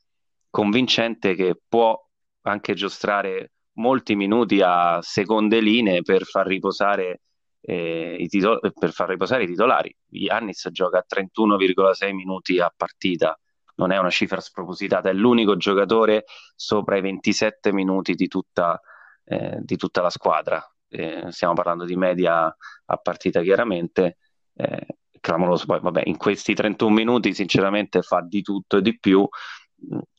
convincente 0.49 1.35
che 1.35 1.59
può 1.67 1.99
anche 2.41 2.73
giostrare 2.73 3.51
molti 3.73 4.15
minuti 4.15 4.61
a 4.63 4.99
seconde 5.01 5.59
linee 5.59 6.01
per 6.01 6.23
far 6.23 6.47
riposare, 6.47 7.21
eh, 7.61 8.15
i, 8.19 8.27
titol- 8.27 8.59
per 8.73 8.91
far 8.91 9.09
riposare 9.09 9.43
i 9.43 9.47
titolari. 9.47 9.95
Yannis 10.09 10.69
gioca 10.71 10.99
a 10.99 11.05
31,6 11.05 12.13
minuti 12.13 12.59
a 12.59 12.71
partita, 12.75 13.37
non 13.75 13.91
è 13.91 13.97
una 13.97 14.09
cifra 14.09 14.39
spropositata, 14.39 15.09
è 15.09 15.13
l'unico 15.13 15.57
giocatore 15.57 16.25
sopra 16.55 16.97
i 16.97 17.01
27 17.01 17.73
minuti 17.73 18.13
di 18.15 18.27
tutta, 18.27 18.79
eh, 19.25 19.57
di 19.59 19.75
tutta 19.75 20.01
la 20.01 20.09
squadra. 20.09 20.74
Eh, 20.87 21.31
stiamo 21.31 21.53
parlando 21.53 21.85
di 21.85 21.95
media 21.95 22.45
a 22.85 22.97
partita 22.97 23.41
chiaramente. 23.41 24.17
Eh, 24.53 24.97
clamoroso, 25.19 25.65
poi 25.65 25.79
vabbè, 25.79 26.03
in 26.05 26.17
questi 26.17 26.53
31 26.53 26.93
minuti 26.93 27.33
sinceramente 27.33 28.01
fa 28.01 28.21
di 28.21 28.41
tutto 28.41 28.77
e 28.77 28.81
di 28.81 28.97
più. 28.99 29.27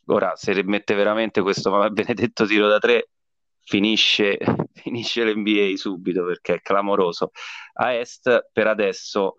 Ora, 0.06 0.34
se 0.36 0.62
mette 0.64 0.94
veramente 0.94 1.42
questo 1.42 1.70
benedetto 1.90 2.44
tiro 2.46 2.68
da 2.68 2.78
tre 2.78 3.10
finisce, 3.60 4.38
finisce 4.74 5.24
l'NBA 5.24 5.76
subito 5.76 6.24
perché 6.24 6.54
è 6.54 6.60
clamoroso. 6.60 7.30
A 7.74 7.92
Est 7.92 8.48
per 8.52 8.66
adesso 8.66 9.36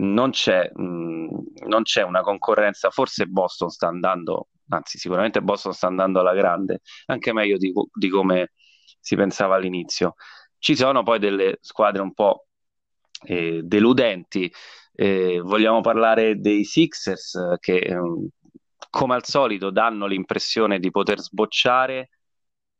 non 0.00 0.30
c'è, 0.30 0.70
mh, 0.72 0.82
mm, 0.82 1.28
non 1.66 1.82
c'è 1.82 2.02
una 2.02 2.20
concorrenza, 2.20 2.90
forse 2.90 3.26
Boston 3.26 3.70
sta 3.70 3.88
andando, 3.88 4.48
anzi 4.68 4.98
sicuramente 4.98 5.40
Boston 5.42 5.72
sta 5.72 5.86
andando 5.86 6.20
alla 6.20 6.34
grande, 6.34 6.80
anche 7.06 7.32
meglio 7.32 7.56
di, 7.56 7.72
di 7.92 8.08
come 8.08 8.52
si 9.00 9.16
pensava 9.16 9.56
all'inizio. 9.56 10.14
Ci 10.58 10.76
sono 10.76 11.02
poi 11.02 11.18
delle 11.18 11.58
squadre 11.60 12.02
un 12.02 12.12
po' 12.12 12.46
eh, 13.24 13.60
deludenti, 13.62 14.52
eh, 14.92 15.40
vogliamo 15.40 15.80
parlare 15.80 16.40
dei 16.40 16.64
Sixers 16.64 17.56
che 17.60 17.76
eh, 17.76 17.96
come 18.90 19.14
al 19.14 19.24
solito 19.24 19.70
danno 19.70 20.06
l'impressione 20.06 20.78
di 20.78 20.90
poter 20.90 21.20
sbocciare. 21.20 22.10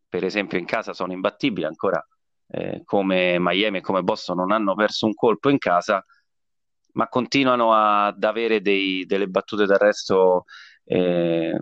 Per 0.09 0.25
esempio 0.25 0.59
in 0.59 0.65
casa 0.65 0.93
sono 0.93 1.13
imbattibili, 1.13 1.67
ancora 1.67 2.05
eh, 2.49 2.83
come 2.85 3.39
Miami 3.39 3.79
e 3.79 3.83
come 3.83 4.03
Boston 4.03 4.39
non 4.39 4.53
hanno 4.53 4.75
perso 4.75 5.07
un 5.07 5.15
colpo 5.15 5.51
in 5.51 5.59
casa, 5.59 6.05
ma 6.93 7.09
continuano 7.09 7.75
ad 7.75 8.25
avere 8.25 8.61
dei, 8.61 9.05
delle 9.07 9.29
battute 9.29 9.67
d'arresto 9.67 10.45
eh, 10.85 11.53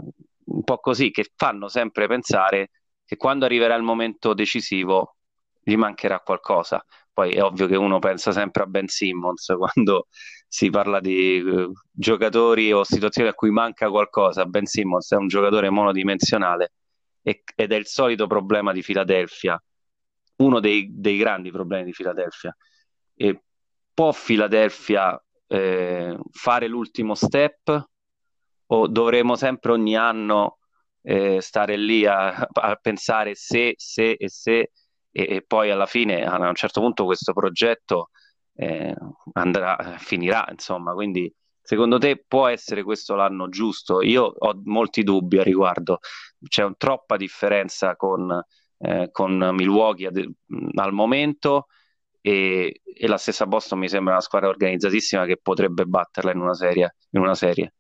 un 0.45 0.63
po' 0.63 0.79
così, 0.79 1.11
che 1.11 1.33
fanno 1.35 1.69
sempre 1.69 2.07
pensare 2.07 2.71
che 3.05 3.17
quando 3.17 3.45
arriverà 3.45 3.75
il 3.75 3.83
momento 3.83 4.33
decisivo 4.33 5.16
gli 5.67 5.77
mancherà 5.77 6.21
qualcosa. 6.21 6.85
Poi 7.13 7.33
è 7.33 7.43
ovvio 7.43 7.67
che 7.67 7.75
uno 7.75 7.99
pensa 7.99 8.31
sempre 8.31 8.63
a 8.63 8.67
Ben 8.67 8.87
Simmons 8.87 9.53
quando 9.59 10.07
si 10.47 10.71
parla 10.71 11.01
di 11.01 11.41
uh, 11.41 11.73
giocatori 11.91 12.73
o 12.73 12.85
situazioni 12.85 13.29
a 13.29 13.35
cui 13.35 13.51
manca 13.51 13.91
qualcosa. 13.91 14.47
Ben 14.47 14.67
Simmons 14.67 15.11
è 15.11 15.17
un 15.17 15.27
giocatore 15.27 15.69
monodimensionale 15.71 16.73
ed 17.23 17.73
è 17.73 17.75
il 17.75 17.87
solito 17.87 18.29
problema 18.29 18.73
di 18.73 18.83
Filadelfia, 18.83 19.61
uno 20.37 20.61
dei, 20.61 20.89
dei 20.93 21.17
grandi 21.17 21.51
problemi 21.51 21.87
di 21.87 21.93
Filadelfia. 21.93 22.57
E 23.17 23.43
può 23.93 24.13
Filadelfia 24.13 25.21
eh, 25.49 26.17
fare 26.31 26.69
l'ultimo 26.69 27.17
step 27.17 27.89
o 28.67 28.87
dovremo 28.87 29.35
sempre 29.35 29.73
ogni 29.73 29.97
anno 29.97 30.59
eh, 31.03 31.41
stare 31.41 31.77
lì 31.77 32.07
a, 32.07 32.29
a, 32.29 32.77
pensare 32.77 33.35
se, 33.35 33.75
se 33.77 34.13
e 34.13 34.29
se 34.29 34.71
e, 35.17 35.37
e, 35.37 35.43
poi 35.43 35.71
alla 35.71 35.87
fine 35.87 36.27
a 36.27 36.37
un 36.37 36.55
certo 36.55 36.83
punto 36.83 37.07
questo 37.07 37.33
progetto 37.33 38.11
eh, 38.53 38.95
andrà, 39.33 39.97
finirà, 39.97 40.47
insomma, 40.51 40.93
quindi 40.93 41.35
secondo 41.63 41.97
te 41.97 42.23
può 42.29 42.49
essere 42.49 42.83
questo 42.83 43.15
l'anno 43.15 43.49
giusto? 43.49 44.03
Io 44.03 44.25
ho 44.25 44.61
molti 44.65 45.03
dubbi 45.05 45.39
a 45.39 45.43
riguardo, 45.43 46.01
c'è 46.47 46.65
un, 46.65 46.77
troppa 46.77 47.17
differenza 47.17 47.97
con, 47.97 48.31
eh, 48.77 49.09
con 49.11 49.53
Milwaukee 49.55 50.07
ad, 50.07 50.23
al 50.75 50.93
momento 50.93 51.69
e, 52.21 52.83
e, 52.85 53.09
la 53.09 53.17
stessa 53.17 53.47
Boston 53.47 53.79
mi 53.79 53.89
sembra 53.89 54.13
una 54.13 54.23
squadra 54.23 54.51
organizzatissima 54.51 55.25
che 55.25 55.39
potrebbe 55.39 55.87
batterla 55.87 56.33
in 56.33 56.41
una 56.41 56.55
serie. 56.55 56.97
In 57.13 57.21
una 57.21 57.35
serie. 57.35 57.73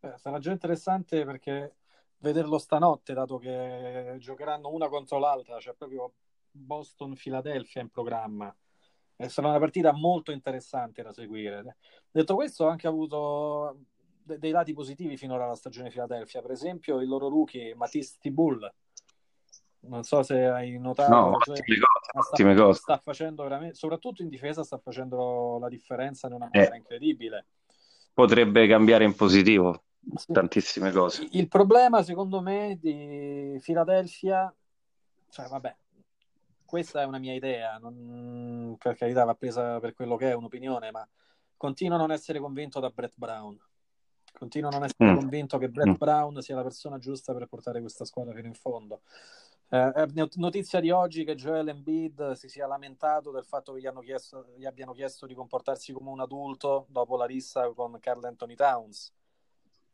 Eh, 0.00 0.14
sarà 0.16 0.38
già 0.38 0.52
interessante 0.52 1.24
perché 1.24 1.74
vederlo 2.18 2.58
stanotte, 2.58 3.14
dato 3.14 3.36
che 3.38 4.14
giocheranno 4.18 4.70
una 4.70 4.88
contro 4.88 5.18
l'altra, 5.18 5.58
cioè 5.58 5.74
proprio 5.74 6.12
Boston-Philadelphia 6.56 7.82
in 7.82 7.88
programma. 7.90 8.54
E 9.18 9.28
sarà 9.28 9.48
una 9.48 9.58
partita 9.58 9.92
molto 9.92 10.30
interessante 10.30 11.02
da 11.02 11.12
seguire. 11.12 11.76
Detto 12.10 12.34
questo, 12.34 12.64
ho 12.64 12.68
anche 12.68 12.86
avuto 12.86 13.78
de- 14.22 14.38
dei 14.38 14.50
lati 14.50 14.74
positivi 14.74 15.16
finora 15.16 15.44
alla 15.44 15.54
stagione 15.54 15.88
Philadelphia. 15.88 16.42
Per 16.42 16.50
esempio, 16.50 17.00
il 17.00 17.08
loro 17.08 17.28
rookie 17.28 17.74
Matisse 17.74 18.16
Tibull. 18.20 18.70
Non 19.88 20.02
so 20.02 20.22
se 20.22 20.44
hai 20.44 20.78
notato, 20.78 21.14
no, 21.14 21.38
cioè, 21.38 21.58
ottime 21.58 21.78
cose, 21.78 22.28
ottime 22.30 22.54
sta, 22.54 22.62
cose. 22.62 22.80
sta 22.80 22.98
facendo 22.98 23.42
veramente, 23.44 23.76
soprattutto 23.76 24.22
in 24.22 24.28
difesa, 24.28 24.64
sta 24.64 24.78
facendo 24.78 25.58
la 25.60 25.68
differenza 25.68 26.26
in 26.26 26.32
una 26.32 26.48
maniera 26.52 26.74
eh, 26.74 26.78
incredibile. 26.78 27.46
Potrebbe 28.12 28.66
cambiare 28.66 29.04
in 29.04 29.14
positivo 29.14 29.84
sì. 30.14 30.32
tantissime 30.32 30.90
cose. 30.90 31.28
Il 31.30 31.46
problema, 31.46 32.02
secondo 32.02 32.40
me, 32.40 32.78
di 32.80 33.60
Philadelphia, 33.62 34.52
cioè, 35.30 35.46
vabbè, 35.46 35.76
questa 36.66 37.00
è 37.00 37.04
una 37.04 37.18
mia 37.18 37.32
idea, 37.32 37.78
non, 37.78 38.76
per 38.78 38.96
carità 38.96 39.24
va 39.24 39.34
presa 39.34 39.80
per 39.80 39.94
quello 39.94 40.16
che 40.16 40.30
è 40.30 40.34
un'opinione, 40.34 40.90
ma 40.90 41.08
continuo 41.56 41.96
a 41.96 42.00
non 42.00 42.12
essere 42.12 42.38
convinto 42.38 42.80
da 42.80 42.90
Brett 42.90 43.14
Brown. 43.16 43.58
Continuo 44.36 44.68
a 44.68 44.72
non 44.72 44.84
essere 44.84 45.12
mm. 45.12 45.16
convinto 45.16 45.56
che 45.56 45.70
Brett 45.70 45.88
mm. 45.88 45.94
Brown 45.94 46.42
sia 46.42 46.56
la 46.56 46.62
persona 46.62 46.98
giusta 46.98 47.32
per 47.32 47.46
portare 47.46 47.80
questa 47.80 48.04
squadra 48.04 48.34
fino 48.34 48.48
in 48.48 48.54
fondo. 48.54 49.00
Eh, 49.68 50.28
notizia 50.34 50.78
di 50.78 50.90
oggi 50.90 51.24
che 51.24 51.34
Joel 51.34 51.68
Embiid 51.68 52.32
si 52.32 52.48
sia 52.48 52.66
lamentato 52.66 53.30
del 53.30 53.44
fatto 53.44 53.72
che 53.72 53.80
gli, 53.80 54.04
chiesto, 54.04 54.46
gli 54.56 54.66
abbiano 54.66 54.92
chiesto 54.92 55.26
di 55.26 55.34
comportarsi 55.34 55.92
come 55.92 56.10
un 56.10 56.20
adulto 56.20 56.86
dopo 56.90 57.16
la 57.16 57.24
rissa 57.24 57.72
con 57.72 57.98
Carl 57.98 58.24
Anthony 58.24 58.54
Towns 58.54 59.12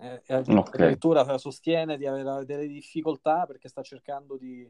eh, 0.03 0.23
okay. 0.27 0.55
addirittura 0.57 1.39
sostiene 1.39 1.97
di 1.97 2.07
avere 2.07 2.45
delle 2.45 2.67
difficoltà 2.67 3.47
perché 3.47 3.69
sta 3.69 3.83
cercando 3.83 4.37
di, 4.37 4.69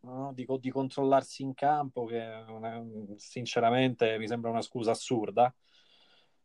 no, 0.00 0.32
di, 0.34 0.46
di 0.60 0.70
controllarsi 0.70 1.42
in 1.42 1.54
campo, 1.54 2.04
che 2.04 2.20
è, 2.20 2.44
sinceramente 3.16 4.18
mi 4.18 4.26
sembra 4.26 4.50
una 4.50 4.62
scusa 4.62 4.92
assurda. 4.92 5.52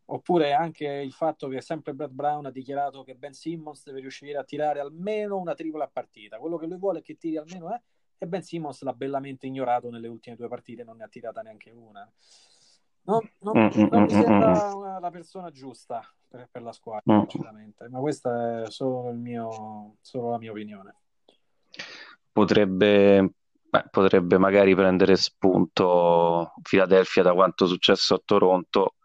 Oppure 0.06 0.54
anche 0.54 0.86
il 0.86 1.14
fatto 1.14 1.48
che 1.48 1.62
sempre 1.62 1.94
Brad 1.94 2.12
Brown 2.12 2.46
ha 2.46 2.52
dichiarato 2.52 3.04
che 3.04 3.16
Ben 3.16 3.34
Simmons 3.34 3.86
deve 3.86 4.02
riuscire 4.02 4.38
a 4.38 4.44
tirare 4.44 4.82
almeno 4.82 5.38
una 5.38 5.54
tripla 5.54 5.86
a 5.86 5.90
partita. 5.92 6.40
Quello 6.40 6.58
che 6.58 6.68
lui 6.68 6.78
vuole 6.78 7.00
è 7.00 7.02
che 7.02 7.16
tiri 7.16 7.38
almeno 7.38 7.74
è, 7.74 7.82
e 8.18 8.28
Ben 8.28 8.42
Simmons 8.42 8.82
l'ha 8.82 8.94
bellamente 8.94 9.48
ignorato 9.48 9.90
nelle 9.90 10.08
ultime 10.08 10.36
due 10.36 10.48
partite, 10.48 10.84
non 10.84 10.98
ne 10.98 11.04
ha 11.04 11.08
tirata 11.08 11.42
neanche 11.42 11.72
una. 11.72 12.10
Non, 13.06 13.30
non, 13.40 13.58
mm, 13.58 13.82
mm, 13.82 13.88
non 13.90 14.02
mi 14.04 14.14
mm, 14.14 14.22
sembra 14.22 15.00
la 15.00 15.10
persona 15.12 15.52
giusta 15.52 16.02
per, 16.28 16.48
per 16.50 16.62
la 16.62 16.72
squadra, 16.72 17.26
sinceramente, 17.28 17.90
ma 17.90 18.00
questa 18.00 18.64
è 18.64 18.72
solo, 18.72 19.12
mio, 19.12 19.98
solo, 20.00 20.32
la 20.32 20.38
mia 20.38 20.52
opinione. 20.52 20.96
Potrebbe, 22.32 23.34
beh, 23.74 23.86
potrebbe 23.90 24.38
magari 24.38 24.76
prendere 24.76 25.16
spunto 25.16 26.54
Philadelphia 26.62 27.24
da 27.24 27.34
quanto 27.34 27.66
è 27.66 27.68
successo 27.68 28.14
a 28.14 28.22
Toronto 28.24 28.96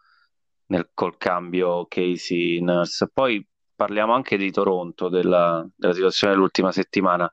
nel, 0.66 0.90
col 0.92 1.16
cambio 1.16 1.86
Casey 1.86 2.60
Nurse. 2.60 3.08
Poi 3.10 3.46
parliamo 3.74 4.12
anche 4.12 4.36
di 4.36 4.50
Toronto, 4.50 5.08
della, 5.08 5.66
della 5.74 5.94
situazione 5.94 6.34
dell'ultima 6.34 6.70
settimana. 6.72 7.32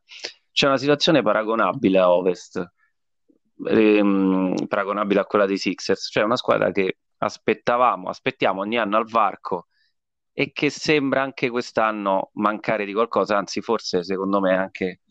C'è 0.52 0.68
una 0.68 0.78
situazione 0.78 1.22
paragonabile 1.22 2.00
a 2.00 2.12
Ovest 2.12 2.74
ehm, 3.66 4.68
paragonabile 4.68 5.20
a 5.20 5.26
quella 5.26 5.46
dei 5.46 5.58
Sixers, 5.58 6.10
cioè 6.12 6.24
una 6.24 6.38
squadra 6.38 6.72
che 6.72 7.00
aspettavamo, 7.18 8.08
aspettiamo 8.10 8.62
ogni 8.62 8.78
anno 8.78 8.98
al 8.98 9.08
varco 9.10 9.68
e 10.32 10.52
che 10.54 10.70
sembra 10.70 11.22
anche 11.22 11.50
quest'anno 11.50 12.32
mancare 12.36 12.86
di 12.86 12.94
qualcosa, 12.94 13.38
anzi 13.38 13.62
forse 13.62 14.04
secondo 14.04 14.40
me 14.40 14.56
anche, 14.56 15.02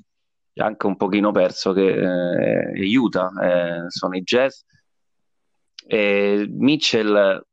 anche 0.56 0.86
un 0.86 0.96
pochino 0.96 1.32
perso 1.32 1.72
che 1.72 1.86
eh, 1.88 2.80
aiuta, 2.80 3.30
eh, 3.42 3.90
sono 3.90 4.16
i 4.16 4.22
Jazz. 4.22 4.62
E 5.86 6.46
Mitchell 6.48 7.44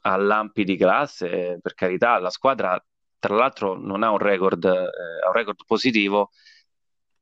ha 0.00 0.16
lampi 0.16 0.64
di 0.64 0.76
classe, 0.76 1.58
per 1.60 1.74
carità, 1.74 2.18
la 2.18 2.30
squadra 2.30 2.82
tra 3.18 3.34
l'altro 3.34 3.76
non 3.76 4.02
ha 4.02 4.10
un 4.10 4.18
record, 4.18 4.64
eh, 4.64 5.26
un 5.26 5.32
record 5.32 5.64
positivo, 5.66 6.30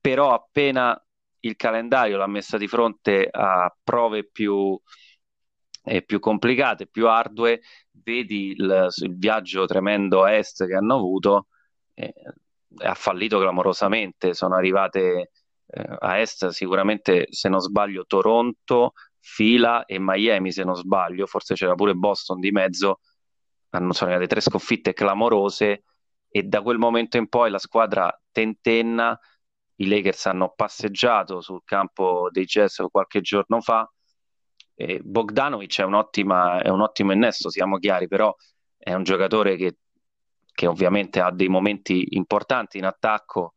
però 0.01 0.35
appena 0.35 1.01
il 1.41 1.57
calendario 1.57 2.17
l'ha 2.17 2.27
messa 2.27 2.59
di 2.59 2.69
fronte 2.69 3.29
a 3.31 3.75
prove 3.83 4.25
più, 4.29 4.79
eh, 5.85 6.03
più 6.03 6.19
complicate, 6.19 6.87
più 6.87 7.09
ardue, 7.09 7.61
vedi 7.93 8.51
il, 8.51 8.89
il, 9.03 9.17
viaggio 9.17 9.65
tremendo 9.67 10.25
a 10.25 10.35
est 10.35 10.67
che 10.67 10.75
hanno 10.75 10.97
avuto, 10.97 11.49
eh, 11.95 12.13
ha 12.85 12.95
fallito 12.95 13.39
clamorosamente, 13.39 14.35
sono 14.35 14.55
arrivate 14.55 15.31
eh, 15.67 15.97
a 15.99 16.19
est 16.19 16.49
sicuramente, 16.49 17.27
se 17.31 17.49
non 17.49 17.61
sbaglio, 17.61 18.05
Toronto, 18.07 18.93
Fila 19.19 19.85
e 19.85 19.99
Miami, 19.99 20.53
se 20.53 20.65
non 20.65 20.75
sbaglio, 20.75 21.27
forse 21.27 21.55
c'era 21.55 21.75
pure 21.75 21.95
Boston 21.95 22.41
di 22.41 22.51
mezzo, 22.51 23.01
hanno, 23.71 23.93
sono 23.93 24.11
arrivate 24.11 24.31
tre 24.31 24.41
sconfitte 24.41 24.93
clamorose 24.93 25.85
e 26.29 26.43
da 26.43 26.63
quel 26.63 26.79
momento 26.79 27.17
in 27.17 27.29
poi 27.29 27.51
la 27.51 27.59
squadra 27.59 28.13
tentenna 28.31 29.19
i 29.77 29.89
Lakers 29.89 30.27
hanno 30.27 30.53
passeggiato 30.55 31.41
sul 31.41 31.63
campo 31.65 32.29
dei 32.31 32.45
Jazz 32.45 32.81
qualche 32.91 33.21
giorno 33.21 33.61
fa. 33.61 33.91
Bogdanovic 35.03 35.81
è, 35.81 35.83
è 35.83 36.69
un 36.69 36.81
ottimo 36.81 37.13
innesto, 37.13 37.51
siamo 37.51 37.79
chiari, 37.79 38.09
però 38.09 38.35
è 38.77 38.93
un 38.95 39.03
giocatore 39.03 39.57
che, 39.57 39.79
che 40.57 40.67
ovviamente 40.67 41.21
ha 41.21 41.31
dei 41.31 41.49
momenti 41.49 42.07
importanti 42.17 42.79
in 42.79 42.87
attacco, 42.87 43.53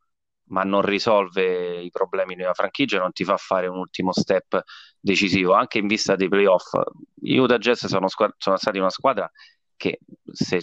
ma 0.49 0.63
non 0.63 0.81
risolve 0.81 1.81
i 1.81 1.89
problemi 1.91 2.33
una 2.33 2.53
franchigia 2.53 2.99
non 2.99 3.13
ti 3.13 3.23
fa 3.23 3.37
fare 3.37 3.67
un 3.67 3.77
ultimo 3.77 4.11
step 4.11 4.61
decisivo, 4.99 5.53
anche 5.53 5.77
in 5.77 5.87
vista 5.87 6.17
dei 6.17 6.27
playoff. 6.27 6.73
Gli 7.15 7.37
Utah 7.37 7.57
Jazz 7.57 7.85
sono, 7.85 8.09
squadra, 8.09 8.35
sono 8.37 8.57
stati 8.57 8.79
una 8.79 8.89
squadra 8.89 9.31
che, 9.77 9.99
se, 10.29 10.61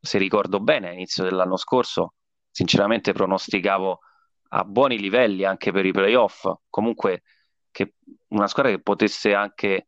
se 0.00 0.18
ricordo 0.18 0.58
bene, 0.58 0.88
all'inizio 0.88 1.22
dell'anno 1.22 1.56
scorso, 1.56 2.14
sinceramente 2.50 3.12
pronosticavo 3.12 4.00
a 4.48 4.64
buoni 4.64 4.98
livelli 4.98 5.44
anche 5.44 5.70
per 5.70 5.86
i 5.86 5.92
playoff. 5.92 6.50
Comunque, 6.68 7.22
che 7.70 7.94
una 8.28 8.48
squadra 8.48 8.72
che 8.72 8.82
potesse 8.82 9.34
anche, 9.34 9.86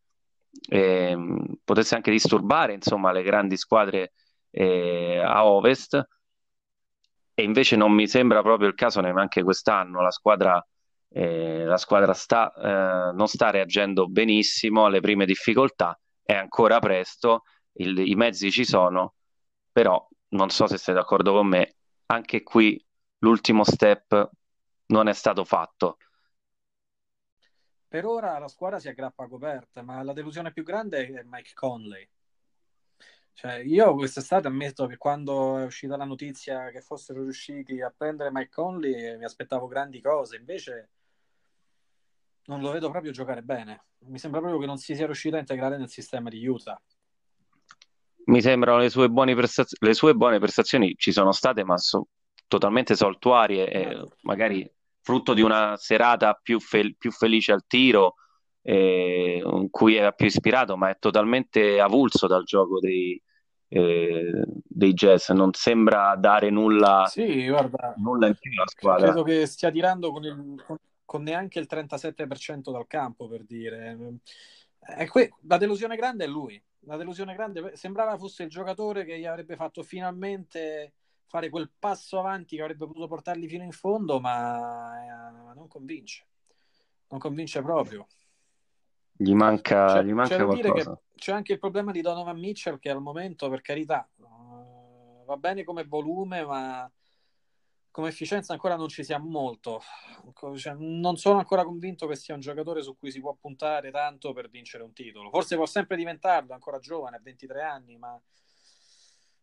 eh, 0.69 1.17
potesse 1.65 1.97
anche 1.97 2.13
disturbare 2.13 2.75
insomma, 2.75 3.11
le 3.11 3.23
grandi 3.25 3.57
squadre 3.57 4.13
eh, 4.51 5.19
a 5.19 5.47
ovest. 5.47 6.07
E 7.35 7.43
invece 7.43 7.77
non 7.77 7.93
mi 7.93 8.09
sembra 8.09 8.43
proprio 8.43 8.69
il 8.69 8.75
caso 8.75 9.01
neanche 9.01 9.43
quest'anno. 9.43 10.03
La 10.03 10.11
squadra, 10.11 10.65
eh, 11.11 11.65
la 11.65 11.77
squadra 11.77 12.13
sta, 12.13 12.53
eh, 12.53 13.13
non 13.13 13.29
sta 13.29 13.51
reagendo 13.51 14.09
benissimo 14.09 14.87
alle 14.87 15.01
prime 15.01 15.25
difficoltà. 15.25 15.99
È 16.23 16.35
ancora 16.35 16.79
presto, 16.81 17.45
il, 17.75 17.99
i 17.99 18.15
mezzi 18.15 18.51
ci 18.51 18.65
sono, 18.65 19.15
però 19.71 20.07
non 20.31 20.51
so 20.51 20.67
se 20.67 20.79
sei 20.79 20.95
d'accordo 20.95 21.33
con 21.33 21.47
me. 21.47 21.77
Anche 22.07 22.43
qui 22.43 22.85
l'ultimo 23.19 23.65
step 23.65 24.31
non 24.87 25.09
è 25.09 25.13
stato 25.13 25.45
fatto. 25.45 25.99
Per 27.89 28.05
ora 28.05 28.39
la 28.39 28.49
squadra 28.49 28.79
si 28.79 28.89
aggrappa 28.89 29.25
a 29.25 29.27
Gobert, 29.27 29.81
ma 29.81 30.03
la 30.03 30.13
delusione 30.13 30.53
più 30.53 30.63
grande 30.63 31.07
è 31.07 31.23
Mike 31.25 31.53
Conley. 31.55 32.07
Cioè, 33.39 33.59
io 33.59 33.95
quest'estate 33.95 34.49
ammetto 34.49 34.87
che 34.87 34.97
quando 34.97 35.59
è 35.59 35.65
uscita 35.65 35.97
la 35.97 36.05
notizia 36.05 36.71
che 36.71 36.81
fossero 36.81 37.23
riusciti 37.23 37.81
a 37.81 37.95
prendere 37.97 38.33
Mike 38.33 38.51
Conley 38.51 39.17
mi 39.17 39.23
aspettavo 39.23 39.69
grandi 39.69 40.01
cose, 40.01 40.39
invece 40.39 40.89
non 42.47 42.61
lo 42.61 42.73
vedo 42.73 42.91
proprio 42.91 43.13
giocare 43.13 43.43
bene. 43.43 43.85
Mi 44.07 44.19
sembra 44.19 44.41
proprio 44.41 44.59
che 44.59 44.67
non 44.67 44.77
si 44.77 44.97
sia 44.97 45.07
riuscito 45.07 45.37
a 45.37 45.39
integrare 45.39 45.79
nel 45.79 45.89
sistema 45.89 46.29
di 46.29 46.45
Utah. 46.45 46.83
Mi 48.25 48.43
sembrano 48.43 48.79
le 48.79 48.91
sue 48.91 49.09
buone, 49.09 49.37
prestaz- 49.37 49.77
le 49.79 49.95
sue 49.95 50.17
buone 50.17 50.41
prestazioni 50.41 50.97
ci 50.97 51.13
sono 51.13 51.31
state, 51.31 51.63
ma 51.63 51.77
sono 51.77 52.09
totalmente 52.49 52.97
saltuarie 52.97 53.71
e 53.71 54.09
magari 54.23 54.69
frutto 55.01 55.33
di 55.33 55.43
una 55.43 55.77
serata 55.77 56.35
più, 56.35 56.59
fel- 56.59 56.97
più 56.97 57.13
felice 57.13 57.53
al 57.53 57.65
tiro, 57.69 58.15
eh, 58.63 59.41
in 59.45 59.71
cui 59.71 59.95
era 59.95 60.11
più 60.11 60.27
ispirato, 60.27 60.77
ma 60.77 60.91
è 60.91 60.99
totalmente 60.99 61.79
avulso 61.79 62.27
dal 62.27 62.43
gioco 62.43 62.81
dei, 62.81 63.23
eh, 63.69 64.45
dei 64.47 64.95
Jazz, 64.95 65.29
non 65.31 65.53
sembra 65.53 66.17
dare 66.17 66.51
nulla, 66.51 67.07
sì, 67.09 67.47
guarda, 67.47 67.95
nulla 67.99 68.29
in 68.29 68.35
più 68.35 68.51
alla 68.53 68.67
squadra. 68.67 69.07
Credo 69.07 69.23
che 69.23 69.47
stia 69.47 69.71
tirando 69.71 70.11
con, 70.11 70.25
il, 70.25 70.63
con, 70.65 70.77
con 71.05 71.23
neanche 71.23 71.59
il 71.59 71.67
37% 71.69 72.71
dal 72.71 72.87
campo, 72.87 73.29
per 73.29 73.45
dire. 73.45 73.97
Que- 75.11 75.33
la 75.43 75.59
delusione 75.59 75.97
grande 75.97 76.25
è 76.25 76.29
lui. 76.29 76.61
La 76.83 76.97
delusione 76.97 77.35
grande 77.35 77.77
sembrava 77.77 78.17
fosse 78.17 78.45
il 78.45 78.49
giocatore 78.49 79.05
che 79.05 79.19
gli 79.19 79.27
avrebbe 79.27 79.57
fatto 79.57 79.83
finalmente 79.83 80.95
fare 81.27 81.51
quel 81.51 81.71
passo 81.79 82.19
avanti 82.19 82.57
che 82.57 82.63
avrebbe 82.63 82.87
potuto 82.87 83.07
portarli 83.07 83.49
fino 83.49 83.65
in 83.65 83.73
fondo, 83.73 84.19
ma 84.19 84.95
eh, 85.51 85.55
non 85.55 85.69
convince. 85.69 86.27
Non 87.09 87.21
convince 87.21 87.61
proprio. 87.61 88.07
Gli 89.21 89.35
manca, 89.35 89.95
c'è, 89.95 90.03
gli 90.05 90.13
manca 90.13 90.37
c'è 90.37 90.45
qualcosa. 90.45 91.01
c'è 91.17 91.33
anche 91.33 91.55
il 91.55 91.59
problema 91.59 91.91
di 91.91 92.01
Donovan 92.03 92.39
Mitchell 92.39 92.79
che 92.79 92.89
al 92.89 93.01
momento, 93.01 93.49
per 93.49 93.63
carità, 93.63 94.09
uh, 94.15 95.25
va 95.25 95.37
bene 95.37 95.65
come 95.65 95.85
volume, 95.85 96.45
ma 96.45 96.89
come 97.91 98.11
efficienza 98.11 98.53
ancora 98.53 98.77
non 98.77 98.87
ci 98.87 99.03
siamo 99.03 99.29
molto. 99.29 99.83
Cioè, 100.57 100.75
non 100.79 101.17
sono 101.17 101.39
ancora 101.39 101.65
convinto 101.65 102.07
che 102.07 102.15
sia 102.15 102.35
un 102.35 102.41
giocatore 102.41 102.81
su 102.81 102.97
cui 102.97 103.11
si 103.11 103.21
può 103.21 103.35
puntare 103.35 103.91
tanto 103.91 104.33
per 104.33 104.49
vincere 104.49 104.85
un 104.85 104.93
titolo. 104.93 105.31
Forse 105.31 105.57
può 105.57 105.67
sempre 105.67 105.97
diventarlo, 105.97 106.53
ancora 106.53 106.79
giovane, 106.79 107.17
a 107.17 107.21
23 107.21 107.61
anni, 107.61 107.97
ma 107.97 108.17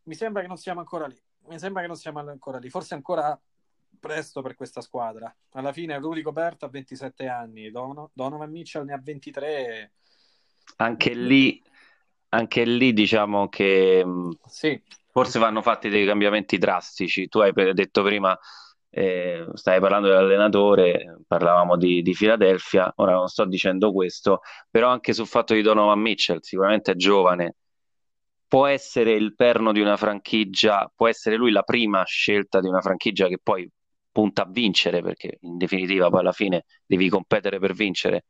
mi 0.04 0.16
sembra 0.16 0.42
che 0.42 0.48
non 0.48 0.56
siamo 0.56 0.80
ancora 0.80 1.06
lì. 1.06 1.22
Mi 1.48 1.60
sembra 1.60 1.82
che 1.82 1.88
non 1.88 1.98
siamo 1.98 2.20
ancora 2.20 2.60
lì. 2.60 2.70
Forse 2.70 2.94
ancora 2.94 3.38
presto 4.00 4.42
per 4.42 4.56
questa 4.56 4.82
squadra. 4.82 5.34
Alla 5.52 5.74
fine 5.74 5.98
Rudy 5.98 6.22
Gobert 6.22 6.64
ha 6.64 6.68
27 6.68 7.28
anni, 7.28 7.72
Don- 7.72 8.10
Donovan 8.14 8.52
Mitchell 8.52 8.86
ne 8.86 8.94
ha 8.94 9.00
23. 9.02 9.92
Anche 10.78 11.14
lì, 11.14 11.62
anche 12.30 12.66
lì 12.66 12.94
diciamo 12.94 13.48
che 13.50 14.04
sì. 14.48 14.82
forse 15.12 15.40
vanno 15.40 15.62
fatti 15.62 15.90
dei 15.90 16.06
cambiamenti 16.06 16.58
drastici. 16.58 17.28
Tu 17.28 17.40
hai 17.40 17.54
detto 17.54 18.04
prima, 18.04 18.38
eh, 18.90 19.46
stai 19.54 19.82
parlando 19.82 20.08
dell'allenatore, 20.08 21.18
parlavamo 21.28 21.76
di, 21.76 22.02
di 22.02 22.14
Philadelphia, 22.14 22.92
ora 22.96 23.14
non 23.14 23.28
sto 23.28 23.46
dicendo 23.46 23.92
questo, 23.92 24.40
però 24.70 24.90
anche 24.90 25.12
sul 25.12 25.28
fatto 25.28 25.54
di 25.54 25.62
Donovan 25.62 26.00
Mitchell, 26.00 26.40
sicuramente 26.40 26.94
è 26.94 26.96
giovane, 26.96 27.56
può 28.48 28.68
essere 28.68 29.12
il 29.12 29.36
perno 29.36 29.74
di 29.74 29.82
una 29.82 29.98
franchigia, 29.98 30.90
può 30.96 31.10
essere 31.10 31.36
lui 31.36 31.52
la 31.52 31.64
prima 31.64 32.04
scelta 32.06 32.62
di 32.62 32.70
una 32.70 32.80
franchigia 32.80 33.28
che 33.28 33.38
poi 33.42 33.70
punta 34.16 34.44
a 34.44 34.48
vincere, 34.50 35.02
perché 35.02 35.40
in 35.42 35.58
definitiva 35.58 36.10
poi 36.10 36.22
alla 36.22 36.32
fine 36.32 36.64
devi 36.86 37.10
competere 37.10 37.60
per 37.60 37.74
vincere. 37.74 38.28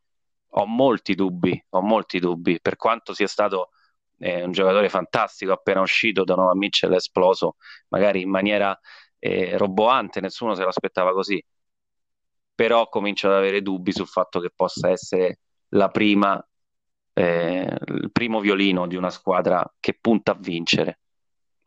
Ho 0.58 0.66
molti 0.66 1.14
dubbi, 1.14 1.64
ho 1.70 1.82
molti 1.82 2.18
dubbi, 2.20 2.60
per 2.60 2.76
quanto 2.76 3.14
sia 3.14 3.28
stato 3.28 3.70
eh, 4.18 4.44
un 4.44 4.52
giocatore 4.52 4.90
fantastico 4.90 5.52
appena 5.52 5.82
uscito, 5.82 6.24
Donovan 6.24 6.58
Mitchell 6.58 6.92
è 6.92 6.96
esploso, 6.96 7.58
magari 7.90 8.22
in 8.22 8.30
maniera 8.32 8.76
eh, 9.20 9.58
roboante, 9.58 10.22
nessuno 10.22 10.56
se 10.56 10.64
l'aspettava 10.64 11.14
così, 11.14 11.44
però 12.56 12.90
comincio 12.90 13.28
ad 13.28 13.36
avere 13.36 13.62
dubbi 13.62 13.92
sul 13.92 14.08
fatto 14.08 14.40
che 14.40 14.50
possa 14.56 14.90
essere 14.90 15.42
la 15.70 15.90
prima, 15.90 16.44
eh, 17.14 17.78
il 17.88 18.12
primo 18.12 18.40
violino 18.40 18.88
di 18.88 18.96
una 18.96 19.12
squadra 19.12 19.64
che 19.80 19.96
punta 20.02 20.32
a 20.32 20.38
vincere 20.40 21.00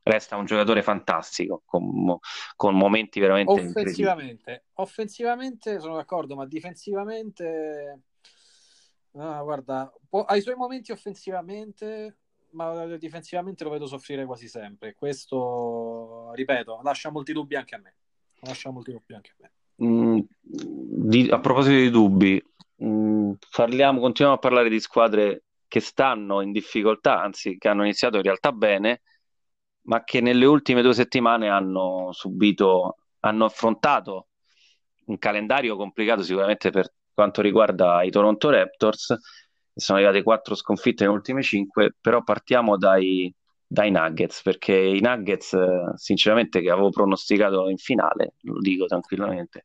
resta 0.09 0.37
un 0.37 0.45
giocatore 0.45 0.83
fantastico, 0.83 1.63
con, 1.65 2.19
con 2.57 2.77
momenti 2.77 3.21
veramente 3.21 3.53
offensivamente, 3.53 4.65
offensivamente 4.75 5.81
sono 5.81 5.97
d'accordo, 5.97 6.35
ma 6.35 6.47
difensivamente 6.47 8.03
no, 9.13 9.43
guarda, 9.43 9.93
può, 10.09 10.25
ha 10.25 10.37
i 10.37 10.41
suoi 10.41 10.55
momenti 10.55 10.93
offensivamente, 10.93 12.19
ma 12.51 12.97
difensivamente 12.97 13.65
lo 13.65 13.71
vedo 13.71 13.87
soffrire 13.87 14.25
quasi 14.25 14.49
sempre. 14.49 14.95
Questo, 14.95 16.33
ripeto, 16.35 16.81
lascia 16.83 17.11
molti 17.11 17.33
dubbi 17.33 17.57
anche 17.57 17.75
a 17.75 17.79
me. 17.79 17.95
Lascia 18.41 18.71
molti 18.71 18.93
dubbi 18.93 19.15
anche 19.15 19.31
a 19.31 19.35
me. 19.39 19.53
Mm, 19.81 20.19
di, 20.41 21.29
a 21.31 21.41
proposito 21.41 21.77
di 21.77 21.91
dubbi, 21.91 22.43
mm, 22.83 23.33
parliamo, 23.51 24.01
continuiamo 24.01 24.39
a 24.39 24.41
parlare 24.41 24.69
di 24.69 24.81
squadre 24.81 25.45
che 25.67 25.81
stanno 25.81 26.41
in 26.41 26.53
difficoltà, 26.53 27.21
anzi 27.21 27.59
che 27.59 27.69
hanno 27.69 27.83
iniziato 27.83 28.17
in 28.17 28.23
realtà 28.23 28.53
bene 28.53 29.03
ma 29.89 30.05
che 30.05 30.21
nelle 30.21 30.45
ultime 30.45 30.83
due 30.83 30.95
settimane 30.95 31.49
hanno 31.49 32.11
subito, 32.13 32.97
hanno 33.21 33.45
affrontato 33.47 34.29
un 35.07 35.19
calendario 35.19 35.77
complicato 35.77 36.23
sicuramente 36.23 36.71
per 36.71 36.93
quanto 37.13 37.41
riguarda 37.41 38.03
i 38.03 38.11
Toronto 38.11 38.51
Raptors, 38.51 39.17
sono 39.75 39.99
arrivate 39.99 40.23
quattro 40.23 40.55
sconfitte 40.55 41.05
nelle 41.05 41.17
ultime 41.17 41.43
cinque, 41.43 41.95
però 41.99 42.23
partiamo 42.23 42.77
dai, 42.77 43.33
dai 43.67 43.91
Nuggets, 43.91 44.43
perché 44.43 44.75
i 44.77 45.01
Nuggets, 45.01 45.57
sinceramente, 45.95 46.61
che 46.61 46.71
avevo 46.71 46.91
pronosticato 46.91 47.69
in 47.69 47.79
finale, 47.79 48.35
lo 48.43 48.61
dico 48.61 48.85
tranquillamente, 48.85 49.65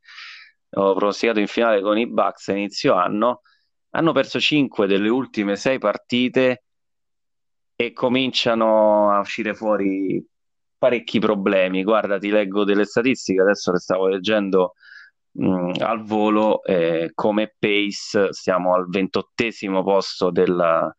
avevo 0.70 0.96
pronosticato 0.96 1.40
in 1.40 1.48
finale 1.48 1.82
con 1.82 1.98
i 1.98 2.08
Bucks 2.08 2.48
a 2.48 2.54
inizio 2.54 2.94
anno, 2.94 3.42
hanno 3.90 4.14
perso 4.14 4.40
cinque 4.40 4.88
delle 4.88 5.10
ultime 5.10 5.58
sei 5.58 5.80
partite 5.80 6.64
e 7.76 7.94
cominciano 7.94 9.12
a 9.12 9.20
uscire 9.20 9.54
fuori 9.54 10.26
parecchi 10.78 11.20
problemi. 11.20 11.84
Guarda, 11.84 12.18
ti 12.18 12.30
leggo 12.30 12.64
delle 12.64 12.86
statistiche, 12.86 13.42
adesso 13.42 13.72
le 13.72 13.80
stavo 13.80 14.08
leggendo 14.08 14.74
mh, 15.32 15.48
mm, 15.48 15.72
al 15.80 16.04
volo, 16.04 16.62
eh, 16.64 17.12
come 17.14 17.56
pace 17.58 18.34
siamo 18.34 18.74
al 18.74 18.88
ventottesimo 18.90 19.84
posto 19.84 20.30
della, 20.30 20.94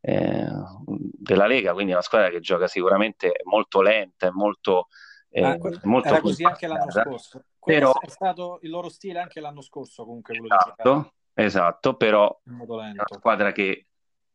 eh, 0.00 0.46
della 0.86 1.46
Lega, 1.46 1.72
quindi 1.72 1.92
è 1.92 1.94
una 1.94 2.04
squadra 2.04 2.30
che 2.30 2.40
gioca 2.40 2.66
sicuramente 2.66 3.32
molto 3.44 3.82
lenta 3.82 4.26
e 4.26 4.30
molto... 4.30 4.88
Eh, 5.36 5.42
ah, 5.42 5.58
molto 5.82 6.08
era 6.08 6.20
così 6.20 6.44
anche 6.44 6.68
l'anno 6.68 6.90
scorso. 6.92 7.44
Quello 7.58 7.90
però... 7.92 8.00
è 8.00 8.08
stato 8.08 8.58
il 8.62 8.70
loro 8.70 8.88
stile 8.88 9.18
anche 9.18 9.40
l'anno 9.40 9.62
scorso, 9.62 10.04
comunque. 10.04 10.36
Esatto, 10.36 11.14
esatto, 11.34 11.96
però 11.96 12.40
è 12.44 12.50
una 12.50 13.04
squadra 13.04 13.50
che 13.50 13.86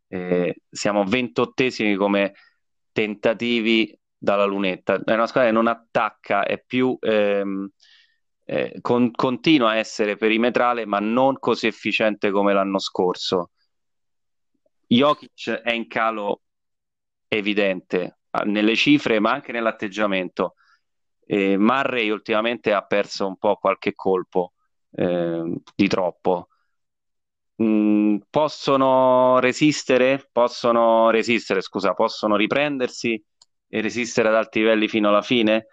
eh, 0.10 0.62
siamo 0.70 1.06
ventottesimi 1.06 1.96
come 1.96 2.34
tentativi 2.92 3.98
dalla 4.18 4.46
lunetta. 4.46 5.02
È 5.02 5.14
una 5.14 5.28
squadra 5.28 5.50
che 5.50 5.56
non 5.56 5.68
attacca, 5.68 6.44
è 6.44 6.62
più 6.62 6.98
ehm, 7.00 7.70
eh, 8.46 8.80
con, 8.82 9.12
continua 9.12 9.72
a 9.72 9.76
essere 9.78 10.18
perimetrale, 10.18 10.86
ma 10.86 11.00
non 11.00 11.40
così 11.40 11.68
efficiente 11.68 12.32
come 12.32 12.52
l'anno 12.52 12.80
scorso. 12.80 13.52
Jokic 14.88 15.52
è 15.52 15.72
in 15.72 15.88
calo 15.88 16.42
evidente 17.28 18.20
ah, 18.32 18.44
nelle 18.44 18.76
cifre, 18.76 19.20
ma 19.20 19.32
anche 19.32 19.52
nell'atteggiamento. 19.52 20.56
Eh, 21.26 21.58
Murray 21.58 22.10
ultimamente 22.10 22.74
ha 22.74 22.82
perso 22.82 23.28
un 23.28 23.38
po' 23.38 23.58
qualche 23.58 23.94
colpo 23.94 24.54
eh, 24.92 25.62
di 25.76 25.88
troppo. 25.88 26.48
Mm, 27.62 28.18
possono 28.30 29.40
resistere, 29.40 30.30
possono 30.32 31.10
resistere, 31.10 31.62
scusa, 31.62 31.94
possono 31.94 32.36
riprendersi 32.38 33.22
e 33.68 33.82
resistere 33.82 34.30
ad 34.30 34.36
alti 34.36 34.60
livelli 34.60 34.88
fino 34.88 35.10
alla 35.10 35.22
fine? 35.22 35.68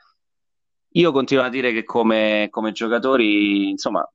Io 0.94 1.12
continuo 1.12 1.44
a 1.44 1.48
dire 1.48 1.72
che 1.72 1.84
come, 1.84 2.48
come 2.50 2.72
giocatori, 2.72 3.68
insomma, 3.70 4.08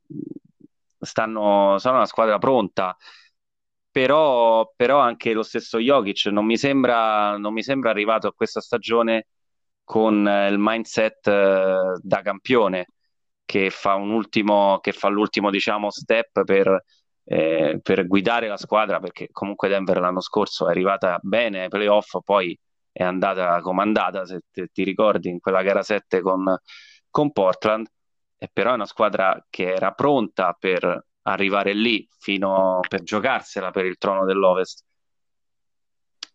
stanno, 0.99 1.77
sono 1.79 1.95
una 1.97 2.05
squadra 2.05 2.37
pronta, 2.39 2.95
però, 3.89 4.71
però 4.75 4.99
anche 4.99 5.33
lo 5.33 5.43
stesso 5.43 5.79
Jokic 5.79 6.25
non 6.27 6.45
mi 6.45 6.57
sembra, 6.57 7.37
non 7.37 7.53
mi 7.53 7.63
sembra 7.63 7.89
arrivato 7.89 8.27
a 8.27 8.33
questa 8.33 8.61
stagione 8.61 9.27
con 9.83 10.25
il 10.49 10.55
mindset 10.57 11.27
eh, 11.27 11.99
da 12.01 12.21
campione 12.21 12.87
che 13.45 13.69
fa, 13.69 13.95
un 13.95 14.11
ultimo, 14.11 14.79
che 14.79 14.93
fa 14.93 15.09
l'ultimo 15.09 15.49
diciamo, 15.49 15.89
step 15.91 16.43
per 16.45 16.83
eh, 17.33 17.79
per 17.81 18.07
guidare 18.07 18.49
la 18.49 18.57
squadra, 18.57 18.99
perché 18.99 19.29
comunque 19.31 19.69
Denver 19.69 20.01
l'anno 20.01 20.19
scorso 20.19 20.67
è 20.67 20.71
arrivata 20.71 21.17
bene 21.21 21.61
ai 21.63 21.69
playoff, 21.69 22.17
poi 22.25 22.59
è 22.91 23.03
andata 23.03 23.61
comandata, 23.61 24.25
se 24.25 24.41
te, 24.51 24.67
ti 24.67 24.83
ricordi, 24.83 25.29
in 25.29 25.39
quella 25.39 25.61
gara 25.61 25.81
7 25.81 26.19
con, 26.19 26.43
con 27.09 27.31
Portland, 27.31 27.87
e 28.37 28.49
però 28.51 28.71
è 28.71 28.73
una 28.73 28.85
squadra 28.85 29.45
che 29.49 29.71
era 29.73 29.93
pronta 29.93 30.51
per 30.59 31.05
arrivare 31.21 31.73
lì 31.73 32.05
fino 32.19 32.81
per 32.85 33.01
giocarsela 33.03 33.71
per 33.71 33.85
il 33.85 33.97
trono 33.97 34.25
dell'Ovest. 34.25 34.83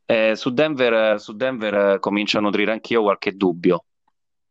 Eh, 0.06 0.34
su, 0.34 0.50
Denver, 0.50 1.20
su 1.20 1.36
Denver 1.36 1.98
comincio 1.98 2.38
a 2.38 2.40
nutrire 2.40 2.72
anch'io 2.72 3.02
qualche 3.02 3.32
dubbio. 3.32 3.84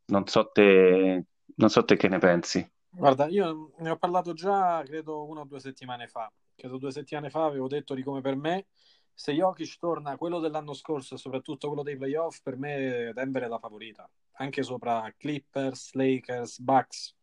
Non 0.07 0.27
so 0.27 0.51
te, 0.51 1.25
non 1.55 1.69
so 1.69 1.83
te 1.85 1.95
che 1.95 2.07
ne 2.07 2.19
pensi. 2.19 2.69
Guarda, 2.97 3.27
io 3.27 3.73
ne 3.79 3.89
ho 3.89 3.97
parlato 3.97 4.31
già, 4.31 4.81
credo, 4.85 5.25
una 5.25 5.41
o 5.41 5.45
due 5.45 5.59
settimane 5.59 6.07
fa. 6.07 6.31
Credo 6.55 6.77
due 6.77 6.91
settimane 6.91 7.29
fa 7.29 7.43
avevo 7.43 7.67
detto 7.67 7.93
di 7.93 8.01
come 8.01 8.21
per 8.21 8.37
me, 8.37 8.67
se 9.13 9.33
Jokic 9.33 9.77
torna 9.77 10.15
quello 10.15 10.39
dell'anno 10.39 10.73
scorso 10.73 11.15
e 11.15 11.17
soprattutto 11.17 11.67
quello 11.67 11.83
dei 11.83 11.97
playoff, 11.97 12.39
per 12.41 12.55
me 12.55 13.11
Denver 13.13 13.43
è 13.43 13.47
la 13.47 13.59
favorita. 13.59 14.09
Anche 14.37 14.63
sopra 14.63 15.13
Clippers, 15.17 15.93
Lakers, 15.93 16.59
Bucks, 16.59 17.13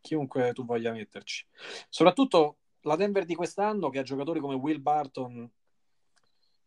chiunque 0.00 0.52
tu 0.52 0.64
voglia 0.64 0.90
metterci. 0.90 1.46
Soprattutto 1.88 2.56
la 2.80 2.96
Denver 2.96 3.24
di 3.24 3.36
quest'anno 3.36 3.90
che 3.90 4.00
ha 4.00 4.02
giocatori 4.02 4.40
come 4.40 4.56
Will 4.56 4.82
Barton 4.82 5.48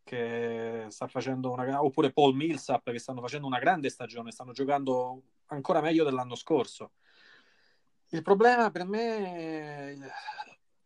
che 0.03 0.85
sta 0.87 1.07
facendo 1.07 1.51
una 1.51 1.83
oppure 1.83 2.13
Paul 2.13 2.35
Millsap 2.35 2.89
che 2.89 2.99
stanno 2.99 3.19
facendo 3.19 3.47
una 3.47 3.59
grande 3.59 3.89
stagione, 3.89 4.31
stanno 4.31 4.53
giocando 4.53 5.23
ancora 5.47 5.81
meglio 5.81 6.05
dell'anno 6.05 6.35
scorso. 6.35 6.91
Il 8.13 8.21
problema 8.21 8.69
per 8.69 8.85
me 8.85 9.97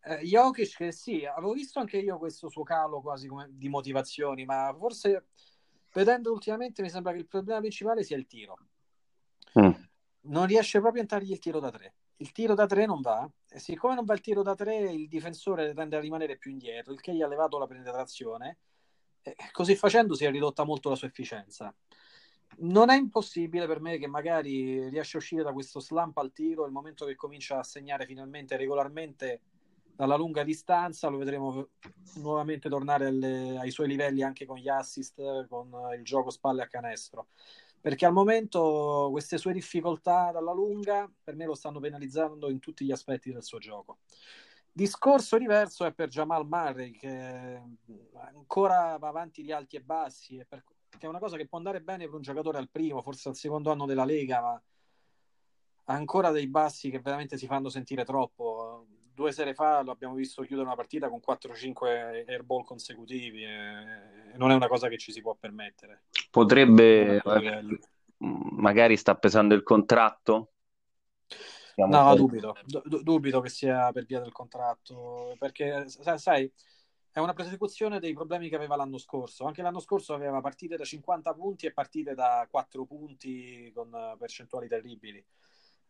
è 0.00 0.20
Jokic 0.22 0.76
che 0.76 0.92
sì, 0.92 1.26
avevo 1.26 1.52
visto 1.52 1.78
anche 1.78 1.98
io 1.98 2.16
questo 2.16 2.48
suo 2.48 2.62
calo 2.62 3.02
quasi 3.02 3.28
come 3.28 3.48
di 3.50 3.68
motivazioni, 3.68 4.46
ma 4.46 4.74
forse 4.76 5.26
vedendo 5.92 6.32
ultimamente 6.32 6.80
mi 6.80 6.88
sembra 6.88 7.12
che 7.12 7.18
il 7.18 7.26
problema 7.26 7.60
principale 7.60 8.02
sia 8.02 8.16
il 8.16 8.26
tiro. 8.26 8.56
Mm. 9.60 9.72
Non 10.20 10.46
riesce 10.46 10.80
proprio 10.80 11.00
a 11.00 11.04
entrargli 11.04 11.32
il 11.32 11.38
tiro 11.38 11.60
da 11.60 11.70
tre. 11.70 11.94
Il 12.16 12.32
tiro 12.32 12.54
da 12.54 12.64
tre 12.64 12.86
non 12.86 13.02
va, 13.02 13.30
e 13.46 13.58
siccome 13.58 13.94
non 13.94 14.06
va 14.06 14.14
il 14.14 14.20
tiro 14.20 14.42
da 14.42 14.54
tre, 14.54 14.90
il 14.90 15.06
difensore 15.06 15.74
tende 15.74 15.96
a 15.96 16.00
rimanere 16.00 16.38
più 16.38 16.50
indietro, 16.50 16.94
il 16.94 17.00
che 17.00 17.14
gli 17.14 17.20
ha 17.20 17.28
levato 17.28 17.58
la 17.58 17.66
penetrazione. 17.66 18.58
E 19.20 19.36
così 19.52 19.76
facendo 19.76 20.14
si 20.14 20.24
è 20.24 20.30
ridotta 20.30 20.64
molto 20.64 20.88
la 20.88 20.96
sua 20.96 21.08
efficienza. 21.08 21.74
Non 22.56 22.90
è 22.90 22.96
impossibile 22.96 23.66
per 23.66 23.80
me 23.80 23.98
che 23.98 24.08
magari 24.08 24.88
riesce 24.88 25.16
a 25.16 25.20
uscire 25.20 25.42
da 25.42 25.52
questo 25.52 25.78
slump 25.78 26.18
al 26.18 26.32
tiro 26.32 26.66
il 26.66 26.72
momento 26.72 27.04
che 27.04 27.14
comincia 27.14 27.58
a 27.58 27.62
segnare 27.62 28.04
finalmente 28.04 28.56
regolarmente 28.56 29.40
dalla 29.94 30.16
lunga 30.16 30.44
distanza, 30.44 31.08
lo 31.08 31.18
vedremo 31.18 31.70
nuovamente 32.16 32.68
tornare 32.68 33.06
alle, 33.06 33.58
ai 33.58 33.70
suoi 33.72 33.88
livelli 33.88 34.22
anche 34.22 34.46
con 34.46 34.56
gli 34.56 34.68
assist, 34.68 35.46
con 35.48 35.70
il 35.96 36.04
gioco 36.04 36.30
spalle 36.30 36.62
a 36.62 36.68
canestro. 36.68 37.28
Perché 37.80 38.06
al 38.06 38.12
momento 38.12 39.08
queste 39.10 39.38
sue 39.38 39.52
difficoltà 39.52 40.30
dalla 40.32 40.52
lunga 40.52 41.10
per 41.22 41.34
me 41.36 41.46
lo 41.46 41.54
stanno 41.54 41.80
penalizzando 41.80 42.48
in 42.48 42.60
tutti 42.60 42.84
gli 42.84 42.92
aspetti 42.92 43.32
del 43.32 43.42
suo 43.42 43.58
gioco. 43.58 43.98
Discorso 44.70 45.36
diverso 45.38 45.84
è 45.84 45.92
per 45.92 46.08
Jamal 46.08 46.46
Murray 46.46 46.92
che 46.92 47.60
ancora 48.14 48.96
va 48.98 49.08
avanti 49.08 49.42
di 49.42 49.50
alti 49.50 49.74
e 49.74 49.80
bassi, 49.80 50.38
e 50.38 50.44
per, 50.44 50.62
che 50.98 51.06
è 51.06 51.08
una 51.08 51.18
cosa 51.18 51.36
che 51.36 51.46
può 51.46 51.56
andare 51.58 51.80
bene 51.80 52.04
per 52.04 52.14
un 52.14 52.22
giocatore 52.22 52.58
al 52.58 52.68
primo, 52.68 53.00
forse 53.00 53.28
al 53.30 53.36
secondo 53.36 53.70
anno 53.70 53.86
della 53.86 54.04
Lega, 54.04 54.40
ma 54.40 54.62
ancora 55.84 56.30
dei 56.30 56.48
bassi 56.48 56.90
che 56.90 57.00
veramente 57.00 57.38
si 57.38 57.46
fanno 57.46 57.70
sentire 57.70 58.04
troppo 58.04 58.86
due 59.18 59.32
sere 59.32 59.52
fa 59.52 59.82
lo 59.82 59.90
abbiamo 59.90 60.14
visto 60.14 60.42
chiudere 60.42 60.68
una 60.68 60.76
partita 60.76 61.08
con 61.08 61.20
4-5 61.20 62.24
airball 62.28 62.62
consecutivi 62.62 63.42
e 63.42 64.36
non 64.36 64.52
è 64.52 64.54
una 64.54 64.68
cosa 64.68 64.86
che 64.86 64.96
ci 64.96 65.10
si 65.10 65.20
può 65.20 65.34
permettere. 65.34 66.04
Potrebbe, 66.30 67.20
magari 68.18 68.96
sta 68.96 69.16
pesando 69.16 69.54
il 69.54 69.64
contratto? 69.64 70.52
Siamo 71.74 71.96
no, 71.96 72.14
dubito, 72.14 72.56
D- 72.64 73.02
dubito 73.02 73.40
che 73.40 73.48
sia 73.48 73.90
per 73.90 74.04
via 74.04 74.20
del 74.20 74.30
contratto, 74.30 75.34
perché 75.36 75.86
sai, 75.88 76.50
è 77.10 77.18
una 77.20 77.32
prosecuzione 77.32 77.98
dei 78.00 78.12
problemi 78.12 78.48
che 78.48 78.56
aveva 78.56 78.76
l'anno 78.76 78.98
scorso. 78.98 79.44
Anche 79.44 79.62
l'anno 79.62 79.80
scorso 79.80 80.14
aveva 80.14 80.40
partite 80.40 80.76
da 80.76 80.84
50 80.84 81.34
punti 81.34 81.66
e 81.66 81.72
partite 81.72 82.14
da 82.14 82.46
4 82.50 82.84
punti 82.84 83.70
con 83.74 83.90
percentuali 84.18 84.68
terribili. 84.68 85.24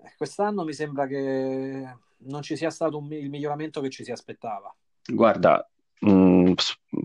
Eh, 0.00 0.14
quest'anno 0.16 0.64
mi 0.64 0.72
sembra 0.72 1.06
che 1.06 1.96
non 2.18 2.42
ci 2.42 2.56
sia 2.56 2.70
stato 2.70 2.98
un, 2.98 3.12
il 3.12 3.28
miglioramento 3.30 3.80
che 3.80 3.90
ci 3.90 4.04
si 4.04 4.12
aspettava. 4.12 4.74
Guarda, 5.04 5.68
mh, 6.00 6.10
mm, 6.10 6.52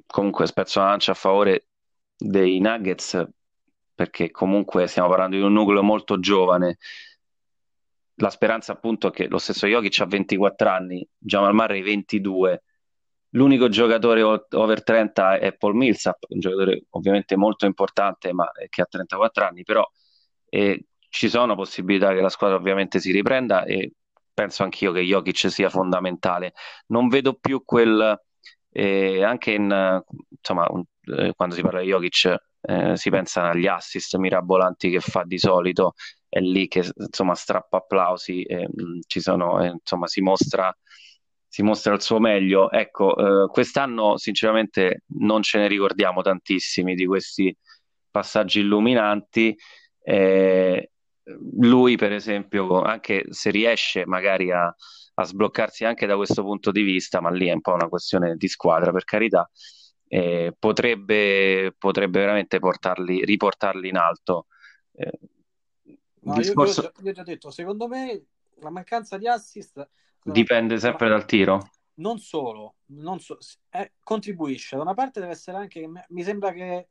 comunque 0.05 0.45
spezzo 0.45 0.79
la 0.79 0.87
lancia 0.87 1.11
a 1.11 1.15
favore 1.15 1.67
dei 2.15 2.59
Nuggets 2.59 3.27
perché 3.95 4.31
comunque 4.31 4.87
stiamo 4.87 5.09
parlando 5.09 5.35
di 5.35 5.41
un 5.41 5.53
nucleo 5.53 5.83
molto 5.83 6.19
giovane. 6.19 6.77
La 8.15 8.29
speranza 8.29 8.73
appunto 8.73 9.07
è 9.07 9.11
che 9.11 9.27
lo 9.27 9.37
stesso 9.37 9.67
Jokic 9.67 9.99
ha 10.01 10.05
24 10.05 10.69
anni, 10.69 11.07
Jamal 11.17 11.53
Murray 11.53 11.81
22. 11.81 12.63
L'unico 13.35 13.67
giocatore 13.69 14.21
over 14.21 14.83
30 14.83 15.37
è 15.39 15.53
Paul 15.53 15.75
Millsap, 15.75 16.25
un 16.29 16.39
giocatore 16.39 16.85
ovviamente 16.91 17.35
molto 17.35 17.65
importante 17.65 18.31
ma 18.33 18.49
che 18.69 18.81
ha 18.81 18.85
34 18.85 19.45
anni, 19.45 19.63
però 19.63 19.87
eh, 20.49 20.85
ci 21.09 21.29
sono 21.29 21.55
possibilità 21.55 22.13
che 22.13 22.21
la 22.21 22.29
squadra 22.29 22.57
ovviamente 22.57 22.99
si 22.99 23.11
riprenda 23.11 23.63
e 23.63 23.93
penso 24.33 24.63
anch'io 24.63 24.91
che 24.91 25.01
Jokic 25.01 25.49
sia 25.51 25.69
fondamentale. 25.69 26.53
Non 26.87 27.07
vedo 27.07 27.33
più 27.35 27.63
quel, 27.63 28.19
eh, 28.71 29.23
anche 29.23 29.51
in, 29.51 30.03
insomma, 30.29 30.67
un, 30.69 30.83
eh, 31.17 31.33
quando 31.35 31.55
si 31.55 31.61
parla 31.61 31.81
di 31.81 31.87
Jokic 31.87 32.35
eh, 32.61 32.95
si 32.97 33.09
pensa 33.09 33.49
agli 33.49 33.67
assist 33.67 34.15
mirabolanti 34.15 34.89
che 34.89 34.99
fa 34.99 35.23
di 35.23 35.37
solito, 35.37 35.93
è 36.29 36.39
lì 36.39 36.67
che 36.67 36.83
insomma 36.95 37.35
strappa 37.35 37.77
applausi, 37.77 38.43
e, 38.43 38.67
mh, 38.67 38.83
mm, 38.83 38.99
sono, 39.05 39.63
insomma 39.65 40.07
si 40.07 40.21
mostra, 40.21 40.75
si 41.53 41.61
mostra 41.61 41.93
il 41.93 42.01
suo 42.01 42.19
meglio. 42.19 42.71
Ecco, 42.71 43.15
eh, 43.15 43.47
quest'anno 43.47 44.17
sinceramente 44.17 45.03
non 45.19 45.43
ce 45.43 45.59
ne 45.59 45.67
ricordiamo 45.67 46.23
tantissimi 46.23 46.95
di 46.95 47.05
questi 47.05 47.55
passaggi 48.09 48.61
illuminanti. 48.61 49.55
Eh, 50.01 50.89
lui, 51.59 51.95
per 51.95 52.11
esempio, 52.11 52.81
anche 52.81 53.25
se 53.29 53.51
riesce 53.51 54.03
magari 54.07 54.51
a, 54.51 54.65
a, 54.65 55.23
sbloccarsi 55.23 55.85
anche 55.85 56.07
da 56.07 56.15
questo 56.15 56.41
punto 56.41 56.71
di 56.71 56.81
vista, 56.81 57.21
ma 57.21 57.29
lì 57.29 57.49
è 57.49 57.53
un 57.53 57.61
po' 57.61 57.73
una 57.73 57.87
questione 57.87 58.35
di 58.35 58.47
squadra, 58.47 58.91
per 58.91 59.03
carità, 59.03 59.47
eh, 60.07 60.55
potrebbe, 60.57 61.75
potrebbe, 61.77 62.19
veramente 62.19 62.57
portarli, 62.57 63.23
riportarli 63.23 63.89
in 63.89 63.97
alto. 63.97 64.47
Eh, 64.93 65.19
no, 66.21 66.33
discorso... 66.33 66.81
io, 66.81 66.91
io, 66.97 67.07
io, 67.09 67.13
ti 67.13 67.19
ho 67.19 67.23
detto, 67.23 67.51
secondo 67.51 67.87
me 67.87 68.23
la 68.55 68.71
mancanza 68.71 69.19
di 69.19 69.27
assist 69.27 69.87
dipende 70.23 70.79
sempre 70.79 71.09
dal 71.09 71.25
tiro. 71.25 71.69
Non 71.95 72.17
solo, 72.19 72.75
non 72.87 73.19
so, 73.19 73.37
eh, 73.69 73.93
contribuisce. 74.01 74.75
Da 74.75 74.81
una 74.81 74.93
parte 74.93 75.19
deve 75.19 75.33
essere 75.33 75.57
anche, 75.57 75.87
mi 76.07 76.23
sembra 76.23 76.51
che 76.51 76.87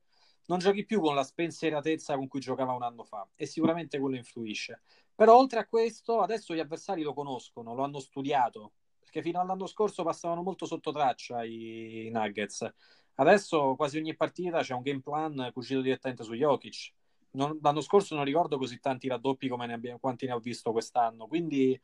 non 0.47 0.59
giochi 0.59 0.85
più 0.85 1.01
con 1.01 1.15
la 1.15 1.25
spensieratezza 1.25 2.17
con 2.17 2.29
cui 2.29 2.41
giocava 2.41 2.73
un 2.73 2.83
anno 2.83 3.05
fa 3.05 3.27
e 3.35 3.47
sicuramente 3.47 3.99
quello 3.99 4.17
influisce. 4.17 4.83
Però 5.15 5.37
oltre 5.37 5.61
a 5.61 5.67
questo, 5.67 6.21
adesso 6.21 6.55
gli 6.55 6.61
avversari 6.61 7.03
lo 7.03 7.15
conoscono, 7.15 7.75
lo 7.75 7.83
hanno 7.83 8.01
studiato, 8.01 8.73
perché 8.99 9.23
fino 9.23 9.41
all'anno 9.41 9.67
scorso 9.67 10.03
passavano 10.03 10.43
molto 10.43 10.67
sotto 10.67 10.91
traccia 10.91 11.45
i 11.45 12.09
Nuggets. 12.13 12.73
Adesso 13.15 13.75
quasi 13.77 13.99
ogni 13.99 14.17
partita 14.17 14.61
c'è 14.61 14.75
un 14.75 14.83
game 14.83 15.01
plan 15.01 15.51
cucito 15.53 15.81
direttamente 15.81 16.25
su 16.25 16.35
Jokic. 16.35 16.93
Non, 17.33 17.59
l'anno 17.63 17.81
scorso 17.81 18.15
non 18.15 18.25
ricordo 18.25 18.59
così 18.59 18.79
tanti 18.79 19.09
raddoppi 19.09 19.49
come 19.49 19.67
ne 19.67 19.75
abbiamo, 19.75 19.99
quanti 19.99 20.27
ne 20.27 20.33
ho 20.33 20.39
visto 20.39 20.73
quest'anno, 20.73 21.27
quindi 21.27 21.81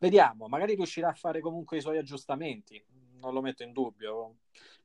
vediamo, 0.00 0.48
magari 0.48 0.74
riuscirà 0.74 1.10
a 1.10 1.14
fare 1.14 1.40
comunque 1.40 1.76
i 1.76 1.80
suoi 1.80 1.98
aggiustamenti, 1.98 2.82
non 3.20 3.32
lo 3.32 3.42
metto 3.42 3.62
in 3.62 3.72
dubbio. 3.72 4.36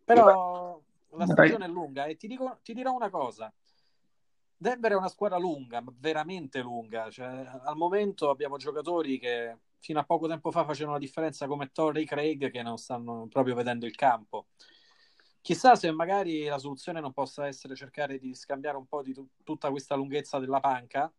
Però 0.04 0.80
la 1.12 1.26
stagione 1.26 1.66
è 1.66 1.70
lunga 1.70 2.06
e 2.06 2.16
ti, 2.16 2.28
dico, 2.28 2.60
ti 2.62 2.74
dirò 2.74 2.94
una 2.94 3.10
cosa. 3.10 3.52
Denver 4.58 4.92
è 4.92 4.96
una 4.96 5.08
squadra 5.08 5.38
lunga, 5.38 5.84
veramente 6.00 6.62
lunga. 6.62 7.10
Cioè, 7.10 7.26
al 7.26 7.76
momento 7.76 8.30
abbiamo 8.30 8.58
giocatori 8.58 9.18
che 9.18 9.58
fino 9.80 10.00
a 10.00 10.04
poco 10.04 10.28
tempo 10.28 10.52
fa 10.52 10.66
facevano 10.66 10.94
la 10.94 11.00
differenza 11.00 11.48
come 11.48 11.72
Torrey 11.72 12.06
Craig 12.06 12.52
che 12.52 12.62
non 12.62 12.78
stanno 12.78 13.28
proprio 13.30 13.56
vedendo 13.56 13.86
il 13.86 13.96
campo. 13.96 14.48
Chissà 15.42 15.76
se 15.76 15.92
magari 15.92 16.46
la 16.46 16.58
soluzione 16.58 17.00
non 17.00 17.14
possa 17.14 17.48
essere 17.48 17.76
cercare 17.76 18.18
di 18.18 18.34
scambiare 18.34 18.78
un 18.78 18.86
po' 18.86 19.02
di 19.02 19.14
t- 19.14 19.24
tutta 19.44 19.70
questa 19.70 19.96
lunghezza 19.96 20.40
della 20.40 20.60
panca. 20.60 21.12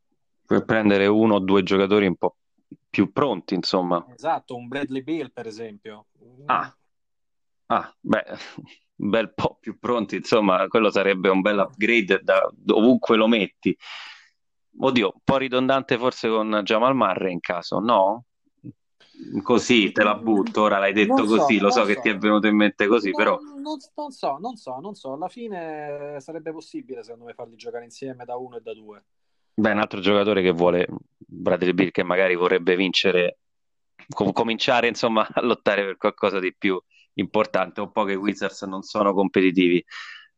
Per 0.45 0.65
prendere 0.65 1.07
uno 1.07 1.37
o 1.37 1.39
due 1.39 1.63
giocatori 1.63 2.07
un 2.07 2.17
po' 2.17 2.37
più 2.89 3.13
pronti, 3.13 3.55
insomma. 3.55 4.05
Esatto, 4.15 4.57
un 4.57 4.69
Bradley 4.69 5.03
Bill, 5.03 5.31
per 5.33 5.47
esempio. 5.47 6.07
Ah, 6.47 6.75
ah 7.67 7.97
beh, 8.01 8.25
un 8.97 9.11
bel 9.11 9.35
po' 9.35 9.59
più 9.61 9.79
pronti, 9.79 10.17
insomma, 10.17 10.67
quello 10.69 10.91
sarebbe 10.91 11.29
un 11.29 11.41
bel 11.41 11.59
upgrade 11.59 12.21
da 12.23 12.51
ovunque 12.69 13.17
lo 13.17 13.29
metti. 13.29 13.77
Oddio, 14.79 15.13
un 15.15 15.21
po' 15.25 15.37
ridondante 15.37 15.97
forse 15.99 16.29
con 16.29 16.61
Jamal 16.63 16.95
Murray 16.95 17.33
in 17.33 17.41
caso, 17.41 17.79
no? 17.79 18.25
Così 19.43 19.93
te 19.93 20.03
la 20.03 20.15
butto, 20.15 20.63
ora 20.63 20.79
l'hai 20.79 20.93
detto 20.93 21.27
so, 21.27 21.37
così, 21.37 21.59
lo 21.59 21.71
so, 21.71 21.81
so, 21.81 21.87
che 21.87 22.01
ti 22.01 22.11
è 22.11 22.19
venuto 22.19 22.47
in 22.47 22.57
mente 22.57 22.87
così, 22.87 23.11
no, 23.11 23.17
però... 23.17 23.39
Non, 23.41 23.63
non, 23.95 24.11
so, 24.11 24.37
non 24.39 24.57
so, 24.57 24.79
non 24.79 24.95
so, 24.95 25.15
alla 25.15 25.29
fine 25.29 26.17
sarebbe 26.21 26.53
possibile 26.53 27.03
secondo 27.03 27.25
me 27.25 27.33
farli 27.33 27.57
giocare 27.57 27.85
insieme 27.85 28.27
da 28.27 28.37
uno 28.37 28.57
e 28.57 28.61
da 28.61 28.75
due. 28.75 29.05
Beh, 29.59 29.71
un 29.73 29.79
altro 29.79 30.01
giocatore 30.01 30.43
che 30.43 30.51
vuole, 30.51 30.87
Bradley 31.17 31.73
Bill, 31.73 31.91
che 31.91 32.03
magari 32.03 32.35
vorrebbe 32.35 32.77
vincere, 32.77 33.39
com- 34.09 34.33
cominciare 34.33 34.87
insomma 34.89 35.27
a 35.33 35.41
lottare 35.43 35.83
per 35.85 35.97
qualcosa 35.97 36.39
di 36.39 36.55
più 36.55 36.79
importante, 37.15 37.81
un 37.81 37.91
po' 37.91 38.05
che 38.05 38.13
i 38.13 38.17
Wizards 38.17 38.63
non 38.63 38.83
sono 38.83 39.15
competitivi. 39.15 39.83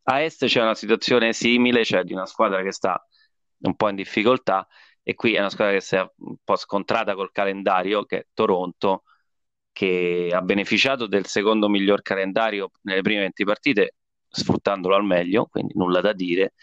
A 0.04 0.20
est 0.22 0.46
c'è 0.46 0.62
una 0.62 0.74
situazione 0.74 1.32
simile, 1.32 1.84
cioè 1.84 2.04
di 2.04 2.12
una 2.12 2.26
squadra 2.26 2.62
che 2.62 2.72
sta 2.72 3.04
un 3.60 3.74
po' 3.74 3.88
in 3.88 3.96
difficoltà 3.96 4.66
e 5.02 5.14
qui 5.14 5.34
è 5.34 5.40
una 5.40 5.50
squadra 5.50 5.74
che 5.74 5.80
si 5.80 5.96
è 5.96 6.00
un 6.18 6.36
po' 6.44 6.56
scontrata 6.56 7.14
col 7.14 7.32
calendario, 7.32 8.04
che 8.04 8.18
è 8.18 8.26
Toronto, 8.32 9.02
che 9.72 10.30
ha 10.32 10.40
beneficiato 10.42 11.06
del 11.06 11.26
secondo 11.26 11.68
miglior 11.68 12.02
calendario 12.02 12.70
nelle 12.82 13.02
prime 13.02 13.20
20 13.20 13.44
partite, 13.44 13.94
sfruttandolo 14.28 14.94
al 14.96 15.04
meglio, 15.04 15.46
quindi 15.46 15.72
nulla 15.76 16.00
da 16.00 16.12
dire. 16.12 16.54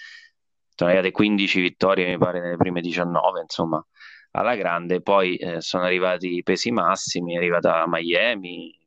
Sono 0.75 0.89
arrivate 0.89 1.11
15 1.11 1.61
vittorie, 1.61 2.05
mi 2.07 2.17
pare, 2.17 2.41
nelle 2.41 2.57
prime 2.57 2.81
19, 2.81 3.41
insomma, 3.41 3.85
alla 4.31 4.55
grande. 4.55 5.01
Poi 5.01 5.35
eh, 5.37 5.61
sono 5.61 5.85
arrivati 5.85 6.35
i 6.35 6.43
pesi 6.43 6.71
massimi, 6.71 7.33
è 7.35 7.37
arrivata 7.37 7.85
Miami, 7.87 8.77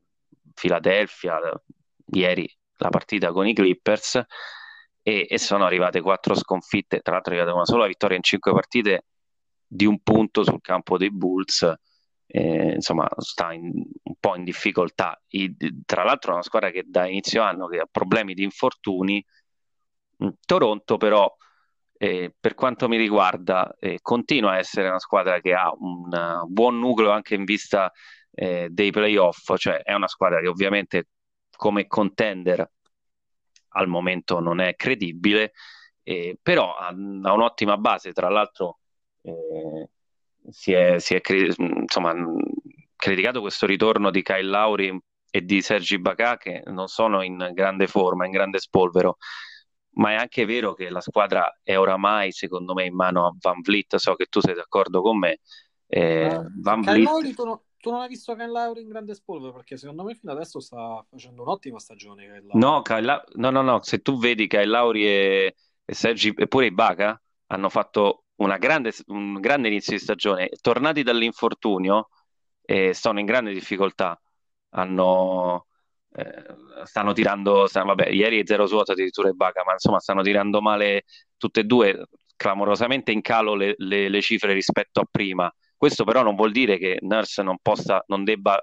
Philadelphia, 0.55 1.39
ieri 2.13 2.49
la 2.79 2.91
partita 2.91 3.33
con 3.33 3.47
i 3.47 3.55
Clippers 3.55 4.23
e, 5.03 5.27
e 5.29 5.39
sono 5.39 5.65
arrivate 5.65 6.01
quattro 6.01 6.35
sconfitte, 6.35 7.01
tra 7.01 7.15
l'altro 7.15 7.33
è 7.33 7.37
arrivata 7.37 7.57
una 7.57 7.67
sola 7.67 7.87
vittoria 7.87 8.17
in 8.17 8.23
cinque 8.23 8.53
partite 8.53 9.05
di 9.67 9.85
un 9.87 10.01
punto 10.03 10.45
sul 10.45 10.61
campo 10.61 10.97
dei 10.99 11.11
Bulls. 11.11 11.73
Eh, 12.31 12.73
insomma, 12.75 13.09
sta 13.17 13.53
in, 13.53 13.71
un 14.03 14.15
po' 14.21 14.37
in 14.37 14.45
difficoltà. 14.45 15.19
I, 15.29 15.55
tra 15.87 16.05
l'altro, 16.05 16.31
è 16.31 16.35
una 16.35 16.43
squadra 16.43 16.71
che 16.71 16.85
da 16.87 17.07
inizio 17.07 17.43
anno 17.43 17.69
che 17.69 17.79
ha 17.79 17.89
problemi 17.91 18.35
di 18.35 18.43
infortuni. 18.43 19.25
Toronto, 20.45 20.97
però, 20.97 21.35
eh, 21.99 22.33
per 22.39 22.55
quanto 22.55 22.89
mi 22.89 22.97
riguarda, 22.97 23.77
eh, 23.79 23.99
continua 24.01 24.53
a 24.53 24.59
essere 24.59 24.89
una 24.89 25.01
squadra 25.01 25.41
che 25.41 25.53
ha 25.53 25.71
un 25.77 26.09
uh, 26.11 26.47
buon 26.47 26.79
nucleo 26.79 27.11
anche 27.11 27.35
in 27.35 27.45
vista 27.45 27.93
eh, 28.31 28.69
dei 28.71 28.93
playoff, 28.93 29.57
cioè 29.57 29.83
è 29.83 29.93
una 29.95 30.07
squadra 30.07 30.41
che 30.41 30.47
ovviamente 30.47 31.09
come 31.57 31.89
contender 31.89 32.71
al 33.71 33.89
momento 33.89 34.39
non 34.39 34.61
è 34.61 34.77
credibile, 34.77 35.53
eh, 36.05 36.39
però 36.41 36.77
ha, 36.77 36.87
ha, 36.87 37.33
un'ottima 37.33 37.77
base, 37.77 38.13
tra 38.13 38.29
l'altro 38.29 38.79
eh, 39.23 39.89
si 40.51 40.73
è, 40.73 41.01
si 41.01 41.15
è 41.15 41.21
insomma, 41.59 42.15
criticato 42.95 43.41
questo 43.41 43.67
ritorno 43.67 44.11
di 44.11 44.23
Kyle 44.23 44.43
Lauri 44.43 44.97
e 45.31 45.43
di 45.43 45.61
Sergi 45.61 45.99
Bacà 45.99 46.37
che 46.37 46.63
non 46.67 46.87
sono 46.87 47.23
in 47.23 47.51
grande 47.53 47.89
forma, 47.89 48.25
in 48.25 48.31
grande 48.31 48.59
spolvero, 48.61 49.17
ma 49.93 50.13
è 50.13 50.15
anche 50.15 50.45
vero 50.45 50.75
che 50.75 50.91
la 50.91 51.01
squadra 51.01 51.61
è 51.63 51.77
oramai, 51.77 52.33
secondo 52.33 52.75
me, 52.75 52.85
in 52.85 52.95
mano 52.95 53.27
a 53.27 53.35
Van 53.39 53.61
Vliet. 53.61 53.97
So 53.97 54.15
che 54.15 54.27
tu 54.27 54.41
sei 54.41 54.55
d'accordo 54.55 55.03
con 55.03 55.19
me. 55.19 55.41
Eh, 55.87 56.27
uh, 56.27 56.47
Van 56.61 56.81
Vliet... 56.81 57.35
tu, 57.35 57.45
no, 57.45 57.65
tu, 57.79 57.91
non 57.91 58.01
hai 58.01 58.09
visto 58.09 58.35
Kyle 58.35 58.51
Lauri 58.51 58.83
in 58.83 58.89
grande 58.89 59.15
spolvero? 59.15 59.53
Perché 59.53 59.77
secondo 59.77 60.05
me 60.05 60.15
fino 60.15 60.33
adesso 60.33 60.61
sta 60.61 61.05
facendo 61.09 61.43
un'ottima 61.43 61.79
stagione. 61.79 62.43
No, 62.53 62.83
Kyle, 62.83 63.25
no, 63.35 63.51
no, 63.51 63.63
no. 63.63 63.83
Se 63.83 63.99
tu 63.99 64.19
vedi 64.19 64.47
Kyle 64.47 64.67
Lauri 64.67 65.05
e, 65.07 65.57
e 65.85 65.95
Sergi, 65.95 66.33
e 66.37 66.47
pure 66.47 66.67
Ibaka 66.67 67.21
hanno 67.47 67.69
fatto 67.69 68.25
grande, 68.37 68.93
un 69.07 69.41
grande 69.41 69.69
inizio 69.69 69.95
di 69.95 70.03
stagione. 70.03 70.49
Tornati 70.61 71.03
dall'infortunio, 71.03 72.09
eh, 72.63 72.95
sono 72.95 73.19
in 73.19 73.27
grande 73.27 73.53
difficoltà. 73.53 74.21
Hanno 74.71 75.68
eh, 76.15 76.45
stanno 76.85 77.13
tirando, 77.13 77.67
stanno, 77.67 77.87
vabbè, 77.95 78.09
ieri 78.09 78.43
0 78.45 78.67
su 78.67 78.77
8 78.77 78.93
addirittura 78.93 79.29
Ibaka, 79.29 79.63
ma 79.65 79.73
insomma 79.73 80.01
stanno 80.01 80.23
tirando 80.23 80.61
male 80.61 81.05
tutte 81.37 81.61
e 81.61 81.65
due, 81.65 82.09
clamorosamente 82.37 83.13
in 83.13 83.21
calo 83.21 83.55
le, 83.55 83.75
le, 83.79 84.09
le, 84.09 84.21
cifre 84.21 84.53
rispetto 84.53 85.01
a 85.01 85.09
prima. 85.11 85.53
Questo 85.77 86.05
però 86.05 86.23
non 86.23 86.35
vuol 86.35 86.53
dire 86.53 86.79
che 86.79 86.99
Nurse 87.03 87.43
non 87.43 87.59
possa, 87.61 88.03
non 88.09 88.25
debba 88.25 88.61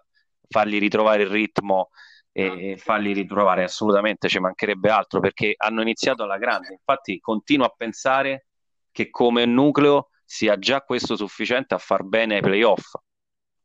fargli 0.50 0.80
ritrovare 0.80 1.24
il 1.24 1.30
ritmo 1.30 1.90
e 2.32 2.76
farli 2.78 3.14
ritrovare 3.14 3.64
assolutamente, 3.64 4.28
ci 4.28 4.40
mancherebbe 4.40 4.90
altro 4.90 5.22
perché 5.22 5.54
hanno 5.56 5.82
iniziato 5.82 6.24
alla 6.24 6.38
grande. 6.38 6.74
Infatti 6.74 7.20
continuo 7.20 7.66
a 7.66 7.74
pensare 7.76 8.48
che 8.92 9.10
come 9.10 9.46
nucleo 9.46 10.10
sia 10.26 10.58
già 10.58 10.82
questo 10.82 11.16
sufficiente 11.16 11.76
a 11.76 11.78
far 11.78 12.04
bene 12.04 12.36
ai 12.36 12.42
playoff 12.42 12.96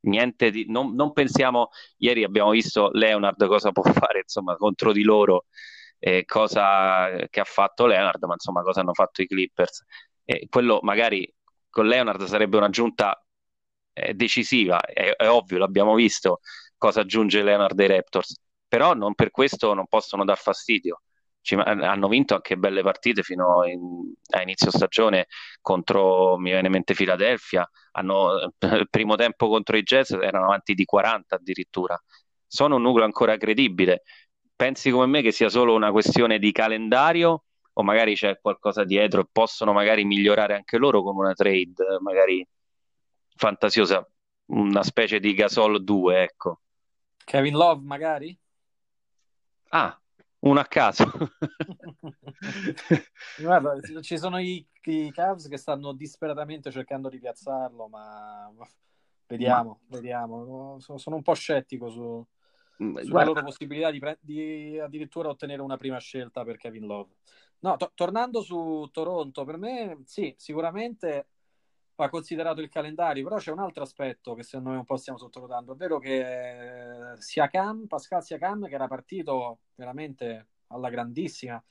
niente 0.03 0.51
di, 0.51 0.67
non, 0.69 0.95
non, 0.95 1.13
pensiamo, 1.13 1.71
ieri 1.99 2.25
abbiamo 2.25 2.51
visto 2.51 2.91
Leonard 2.93 3.47
cosa 3.47 3.73
può 3.73 3.83
fare 3.93 4.21
insomma, 4.21 4.57
contro 4.57 4.93
di 4.93 5.03
loro, 5.03 5.47
eh, 5.99 6.25
cosa 6.25 7.27
che 7.29 7.41
ha 7.41 7.45
fatto 7.45 7.87
Leonard, 7.87 8.23
ma 8.25 8.35
insomma 8.35 8.63
cosa 8.63 8.81
hanno 8.81 8.95
fatto 8.95 9.23
i 9.23 9.27
Clippers. 9.27 9.85
Eh, 10.25 10.47
quello 10.49 10.81
magari 10.83 11.33
con 11.69 11.87
Leonard 11.87 12.25
sarebbe 12.25 12.57
un'aggiunta 12.57 13.23
eh, 13.93 14.15
decisiva, 14.15 14.81
è, 14.81 15.15
è, 15.17 15.29
ovvio, 15.29 15.59
l'abbiamo 15.59 15.95
visto 15.95 16.41
cosa 16.77 17.01
aggiunge 17.01 17.43
Leonard 17.43 17.79
ai 17.79 17.87
Raptors, 17.89 18.35
però 18.67 18.95
non 18.95 19.15
per 19.15 19.31
questo 19.31 19.75
non 19.75 19.87
possono 19.87 20.25
dar 20.25 20.39
fastidio 20.39 21.03
ci, 21.43 21.55
hanno 21.55 22.09
vinto 22.09 22.35
anche 22.35 22.57
belle 22.57 22.83
partite 22.83 23.23
fino 23.23 23.65
in, 23.65 24.13
a 24.31 24.43
inizio 24.43 24.71
stagione 24.71 25.27
contro, 25.61 26.37
mi 26.39 26.51
viene 26.51 26.67
in 26.67 26.73
mente, 26.73 26.95
Philadelphia. 26.95 27.69
Hanno, 27.93 28.53
il 28.59 28.89
primo 28.91 29.17
tempo 29.17 29.49
contro 29.49 29.77
i 29.77 29.83
Jazz 29.83 30.11
erano 30.13 30.47
avanti 30.47 30.75
di 30.75 30.85
40 30.85 31.37
addirittura. 31.37 32.01
Sono 32.47 32.77
un 32.77 32.83
nucleo 32.83 33.05
ancora 33.05 33.37
credibile. 33.37 34.03
Pensi 34.55 34.91
come 34.91 35.07
me 35.07 35.23
che 35.23 35.33
sia 35.33 35.49
solo 35.49 35.75
una 35.75 35.91
questione 35.91 36.39
di 36.39 36.53
calendario 36.53 37.45
o 37.73 37.83
magari 37.83 38.15
c'è 38.15 38.39
qualcosa 38.41 38.85
dietro 38.85 39.23
e 39.23 39.29
possono 39.31 39.73
magari 39.73 40.05
migliorare 40.05 40.55
anche 40.55 40.77
loro 40.77 41.03
con 41.03 41.17
una 41.17 41.33
trade 41.33 41.73
magari 42.01 42.47
fantasiosa, 43.37 44.07
una 44.47 44.83
specie 44.83 45.19
di 45.19 45.33
Gasol 45.33 45.83
2, 45.83 46.23
ecco. 46.23 46.61
Kevin 47.25 47.55
Love 47.55 47.83
magari? 47.85 48.39
Ah, 49.71 50.00
uno 50.41 50.61
a 50.61 50.65
caso. 50.65 51.11
Guarda, 53.39 53.81
ci 54.01 54.19
sono 54.19 54.39
i, 54.39 54.67
i, 54.85 55.11
Cavs 55.13 55.49
che 55.49 55.57
stanno 55.57 55.93
disperatamente 55.93 56.71
cercando 56.71 57.09
di 57.09 57.19
piazzarlo, 57.19 57.89
ma 57.89 58.51
vediamo, 59.27 59.81
ma... 59.89 59.97
vediamo. 59.97 60.79
Sono, 60.81 61.17
un 61.17 61.23
po' 61.23 61.35
scettico 61.35 61.91
su, 61.91 62.27
mm, 62.83 62.97
sulla 62.97 63.11
Guarda... 63.11 63.25
loro 63.25 63.45
possibilità 63.45 63.91
di, 63.91 64.01
di, 64.21 64.79
addirittura 64.79 65.29
ottenere 65.29 65.63
una 65.63 65.77
prima 65.77 65.99
scelta 65.99 66.45
per 66.45 66.57
Kevin 66.57 66.87
Love. 66.87 67.15
No, 67.61 67.77
to- 67.77 67.93
tornando 67.95 68.41
su 68.41 68.89
Toronto, 68.91 69.45
per 69.45 69.59
me 69.59 70.03
sì, 70.07 70.35
sicuramente 70.39 71.27
va 72.01 72.09
considerato 72.09 72.63
il 72.63 72.71
calendario, 72.71 73.23
però 73.25 73.37
c'è 73.37 73.53
un 73.53 73.59
altro 73.59 73.83
aspetto 73.83 74.35
che 74.35 74.43
secondo 74.43 74.71
me 74.71 74.77
un 74.77 74.85
po' 74.85 74.97
stiamo 74.97 75.19
sottovalutando, 75.19 75.73
ovvero 75.73 75.99
che 75.99 77.15
Siakam, 77.19 77.87
Pascal 77.87 78.25
Siakam, 78.25 78.67
che 78.67 78.75
era 78.75 78.89
partito 78.89 79.61
veramente 79.75 80.49
alla 80.69 80.89
grandissima, 80.89 81.63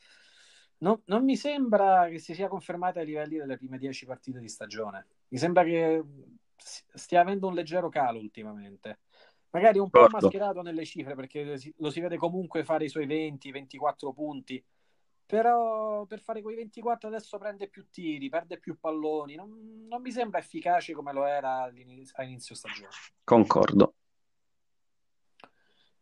non, 0.79 1.01
non, 1.05 1.23
mi 1.23 1.35
sembra 1.35 2.07
che 2.09 2.19
si 2.19 2.33
sia 2.35 2.47
confermata 2.47 2.99
ai 2.99 3.07
livelli 3.07 3.37
delle 3.37 3.57
prime 3.57 3.79
dieci 3.79 4.05
partite 4.05 4.39
di 4.39 4.47
stagione. 4.47 5.07
Mi 5.29 5.37
sembra 5.37 5.63
che 5.63 6.03
stia 6.55 7.21
avendo 7.21 7.47
un 7.47 7.55
leggero 7.55 7.89
calo 7.89 8.19
ultimamente. 8.19 8.99
Magari 9.49 9.79
un 9.79 9.89
po' 9.89 10.07
mascherato 10.09 10.61
nelle 10.61 10.85
cifre 10.85 11.15
perché 11.15 11.57
lo 11.77 11.89
si 11.89 11.99
vede 11.99 12.17
comunque 12.17 12.63
fare 12.63 12.85
i 12.85 12.89
suoi 12.89 13.07
20-24 13.07 14.13
punti, 14.13 14.63
però 15.29 16.05
per 16.07 16.21
fare 16.21 16.41
quei 16.41 16.55
24 16.55 17.07
adesso 17.07 17.37
prende 17.37 17.69
più 17.69 17.85
tiri, 17.91 18.29
perde 18.29 18.57
più 18.57 18.79
palloni, 18.79 19.35
non, 19.35 19.85
non 19.87 20.01
mi 20.01 20.09
sembra 20.11 20.39
efficace 20.39 20.93
come 20.93 21.13
lo 21.13 21.23
era 21.23 21.69
a 22.13 22.23
inizio 22.23 22.55
stagione. 22.55 22.89
Concordo. 23.23 23.93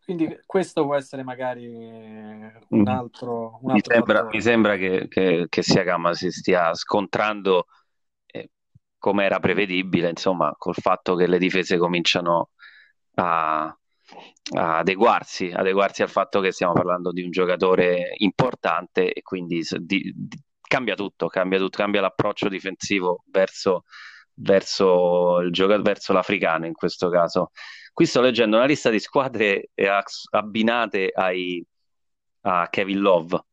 Quindi 0.02 0.40
questo 0.46 0.86
può 0.86 0.96
essere 0.96 1.24
magari 1.24 1.66
un 1.68 2.80
mm. 2.80 2.88
altro... 2.88 3.60
Un 3.64 3.72
altro 3.72 3.74
mi, 3.74 3.82
sembra, 3.82 4.24
mi 4.24 4.42
sembra, 4.42 4.78
che, 4.78 5.08
che, 5.10 5.48
che 5.50 5.62
Siakam 5.62 6.12
si 6.12 6.32
stia 6.32 6.74
scontrando 6.74 7.66
eh, 8.28 8.52
come 8.98 9.26
era 9.26 9.42
prevedibile, 9.42 10.08
insomma, 10.08 10.56
col 10.58 10.76
fatto 10.76 11.16
che 11.16 11.28
le 11.28 11.38
difese 11.38 11.78
cominciano 11.78 12.52
a, 13.16 13.78
adeguarsi, 14.56 15.52
adeguarsi 15.54 16.02
al 16.02 16.10
fatto 16.10 16.40
che 16.40 16.52
stiamo 16.52 16.74
parlando 16.74 17.12
di 17.12 17.22
un 17.22 17.32
giocatore 17.32 18.14
importante 18.18 19.12
e 19.12 19.22
quindi 19.22 19.62
di, 19.80 20.14
di, 20.16 20.42
cambia 20.62 20.96
tutto, 20.96 21.28
cambia 21.28 21.60
tutto, 21.60 21.78
cambia 21.78 22.02
l'approccio 22.02 22.48
difensivo 22.48 23.24
verso, 23.28 23.84
verso, 24.36 25.40
il 25.40 25.52
gioca- 25.52 25.82
verso 25.82 26.14
l'africano 26.14 26.66
in 26.66 26.74
questo 26.74 27.10
caso. 27.10 27.52
Qui 27.94 28.06
sto 28.06 28.22
leggendo 28.22 28.58
una 28.58 28.66
lista 28.66 28.90
di 28.90 29.00
squadre 29.00 29.72
abbinate 30.32 31.12
ai, 31.14 31.66
a 32.42 32.68
Kevin 32.70 33.00
Love, 33.00 33.44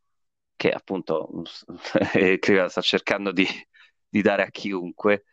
che 0.55 0.69
appunto 0.71 1.43
sta 2.67 2.81
cercando 2.81 3.31
di, 3.31 3.47
di 4.07 4.21
dare 4.21 4.43
a 4.43 4.49
chiunque 4.49 5.25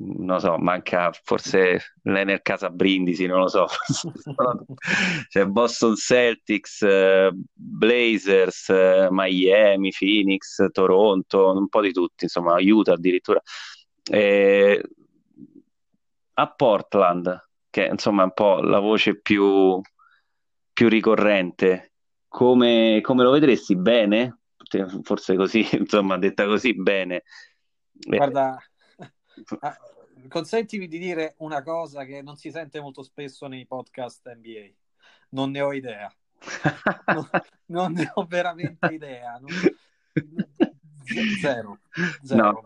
non 0.00 0.40
so, 0.40 0.56
manca 0.56 1.12
forse 1.22 1.94
l'Ener 2.02 2.40
Casa 2.40 2.70
Brindisi, 2.70 3.26
non 3.26 3.40
lo 3.40 3.48
so. 3.48 3.66
C'è 5.28 5.44
Boston 5.46 5.94
Celtics, 5.94 6.82
eh, 6.82 7.30
Blazers, 7.52 8.68
eh, 8.70 9.08
Miami, 9.10 9.90
Phoenix, 9.96 10.70
Toronto, 10.72 11.52
un 11.52 11.68
po' 11.68 11.82
di 11.82 11.92
tutti, 11.92 12.24
insomma, 12.24 12.56
Utah 12.58 12.94
addirittura. 12.94 13.40
E 14.10 14.82
a 16.32 16.50
Portland, 16.50 17.48
che 17.68 17.84
insomma 17.84 18.22
è 18.22 18.24
un 18.24 18.32
po' 18.32 18.60
la 18.60 18.78
voce 18.78 19.20
più, 19.20 19.80
più 20.72 20.88
ricorrente, 20.88 21.92
come, 22.26 23.00
come 23.02 23.22
lo 23.22 23.30
vedresti? 23.32 23.76
Bene? 23.76 24.38
Forse 25.02 25.36
così, 25.36 25.66
insomma, 25.76 26.16
detta 26.16 26.46
così, 26.46 26.74
bene. 26.74 27.24
Guarda, 27.92 28.58
Ah, 29.60 29.76
consentimi 30.28 30.88
di 30.88 30.98
dire 30.98 31.34
una 31.38 31.62
cosa 31.62 32.04
che 32.04 32.22
non 32.22 32.36
si 32.36 32.50
sente 32.50 32.80
molto 32.80 33.02
spesso 33.02 33.46
nei 33.46 33.66
podcast 33.66 34.28
NBA. 34.32 34.72
Non 35.30 35.50
ne 35.50 35.60
ho 35.60 35.72
idea. 35.72 36.12
non, 37.14 37.28
non 37.66 37.92
ne 37.92 38.10
ho 38.14 38.24
veramente 38.24 38.86
idea. 38.86 39.38
Non... 39.38 39.50
Zero. 41.40 41.78
Zero. 42.22 42.42
No. 42.42 42.62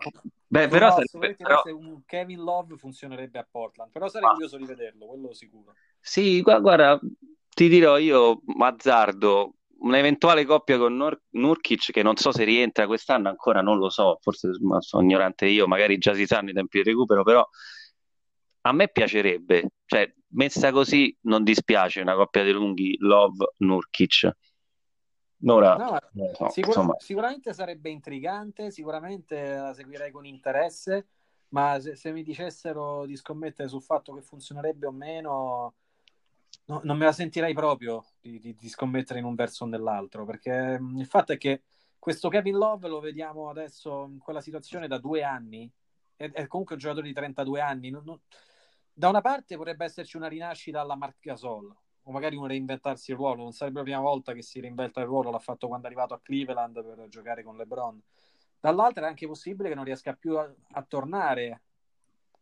Beh, 0.47 0.69
però, 0.69 0.97
sarebbe, 1.05 1.35
però... 1.35 1.63
un 1.67 2.05
Kevin 2.05 2.43
Love 2.43 2.77
funzionerebbe 2.77 3.39
a 3.39 3.49
Portland, 3.51 3.91
però 3.91 4.09
sarei 4.09 4.29
ah. 4.29 4.33
curioso 4.33 4.57
di 4.57 4.67
vederlo, 4.67 5.07
quello 5.07 5.33
sicuro. 5.33 5.75
Sì, 5.99 6.43
guarda, 6.43 7.01
ti 7.49 7.69
dirò 7.69 7.99
io, 7.99 8.41
Mazzardo, 8.45 9.55
un'eventuale 9.85 10.45
coppia 10.45 10.79
con 10.79 10.97
Nur- 10.97 11.23
Nurkic 11.31 11.93
che 11.93 12.03
non 12.03 12.17
so 12.17 12.33
se 12.33 12.45
rientra 12.45 12.87
quest'anno, 12.87 13.29
ancora 13.29 13.61
non 13.61 13.79
lo 13.79 13.91
so, 13.91 14.19
forse 14.21 14.51
sono 14.81 15.03
ignorante 15.03 15.47
io, 15.47 15.67
magari 15.67 15.99
già 15.99 16.15
si 16.15 16.27
sanno 16.27 16.51
i 16.51 16.55
tempi 16.55 16.83
di 16.83 16.91
recupero, 16.91 17.23
però 17.23 17.47
a 18.67 18.73
me 18.73 18.89
piacerebbe, 18.89 19.73
cioè 19.85 20.11
messa 20.29 20.73
così 20.73 21.15
non 21.23 21.45
dispiace 21.45 22.01
una 22.01 22.15
coppia 22.15 22.43
di 22.43 22.51
lunghi 22.51 22.97
Love-Nurkic. 22.99 24.31
Ora, 25.47 25.77
no, 25.77 25.99
so, 26.33 26.49
sicur- 26.49 26.97
sicuramente 26.97 27.53
sarebbe 27.53 27.91
intrigante, 27.91 28.71
sicuramente 28.71 29.55
la 29.55 29.75
seguirei 29.75 30.11
con 30.11 30.25
interesse, 30.25 31.09
ma 31.49 31.79
se, 31.79 31.95
se, 31.95 32.11
mi 32.13 32.23
dicessero 32.23 33.05
di 33.05 33.17
scommettere 33.17 33.69
sul 33.69 33.83
fatto 33.83 34.15
che 34.15 34.23
funzionerebbe 34.23 34.87
o 34.87 34.93
meno, 34.93 35.75
no, 36.67 36.81
non 36.85 36.97
me 36.97 37.05
la 37.05 37.13
sentirei 37.13 37.55
proprio 37.55 38.05
di, 38.21 38.39
di, 38.39 38.55
di, 38.55 38.69
scommettere 38.69 39.19
in 39.19 39.25
un 39.25 39.35
verso 39.35 39.65
o 39.65 39.67
nell'altro, 39.67 40.25
perché 40.25 40.79
mm, 40.81 40.99
il 40.99 41.07
fatto 41.07 41.33
è 41.33 41.39
che 41.39 41.63
questo 41.99 42.29
Kevin 42.29 42.57
Love 42.57 42.89
lo 42.89 43.01
vediamo 43.01 43.49
adesso 43.49 44.07
in 44.11 44.19
quella 44.19 44.41
situazione 44.41 44.89
da 44.89 44.99
due 44.99 45.23
anni, 45.23 45.71
è, 46.17 46.31
è 46.31 46.47
comunque 46.47 46.75
un 46.75 46.81
giocatore 46.81 47.07
di 47.07 47.15
32 47.15 47.61
anni, 47.61 47.91
non, 47.91 48.03
non... 48.05 48.21
da 48.93 49.09
una 49.09 49.21
parte 49.21 49.57
potrebbe 49.57 49.85
esserci 49.85 50.17
una 50.17 50.29
rinascita 50.29 50.81
alla 50.81 50.97
Marc 50.97 51.17
Gasol, 51.21 51.75
o 52.07 52.13
magari 52.13 52.37
un 52.37 52.47
reinventarsi 52.47 53.13
il 53.13 53.17
ruolo, 53.17 53.43
non 53.43 53.53
sarebbe 53.53 53.79
la 53.79 53.85
prima 53.85 54.01
volta 54.01 54.33
che 54.35 54.43
si 54.43 54.61
reinventa 54.61 55.01
il 55.01 55.07
ruolo, 55.07 55.31
l'ha 55.31 55.39
fatto 55.39 55.67
quando 55.67 55.87
è 55.87 55.91
arrivato 55.91 56.15
a 56.15 56.21
Cleveland 56.21 56.85
per 56.85 57.09
giocare 57.09 57.43
con 57.43 57.57
LeBron. 57.57 58.01
Dall'altra 58.61 59.07
è 59.07 59.09
anche 59.09 59.27
possibile 59.27 59.69
che 59.69 59.75
non 59.75 59.85
riesca 59.85 60.15
più 60.15 60.39
a, 60.39 60.51
a 60.73 60.83
tornare 60.83 61.63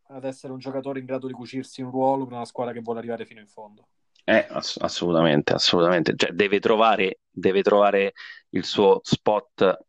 ad 0.07 0.25
essere 0.25 0.53
un 0.53 0.59
giocatore 0.59 0.99
in 0.99 1.05
grado 1.05 1.27
di 1.27 1.33
cucirsi 1.33 1.81
un 1.81 1.91
ruolo 1.91 2.25
per 2.25 2.33
una 2.33 2.45
squadra 2.45 2.73
che 2.73 2.81
vuole 2.81 2.99
arrivare 2.99 3.25
fino 3.25 3.39
in 3.39 3.47
fondo. 3.47 3.87
Eh, 4.25 4.45
ass- 4.49 4.77
assolutamente, 4.79 5.53
assolutamente. 5.53 6.13
Cioè, 6.15 6.31
deve 6.31 6.59
trovare, 6.59 7.19
deve 7.29 7.61
trovare 7.61 8.13
il 8.49 8.63
suo 8.63 8.99
spot. 9.03 9.79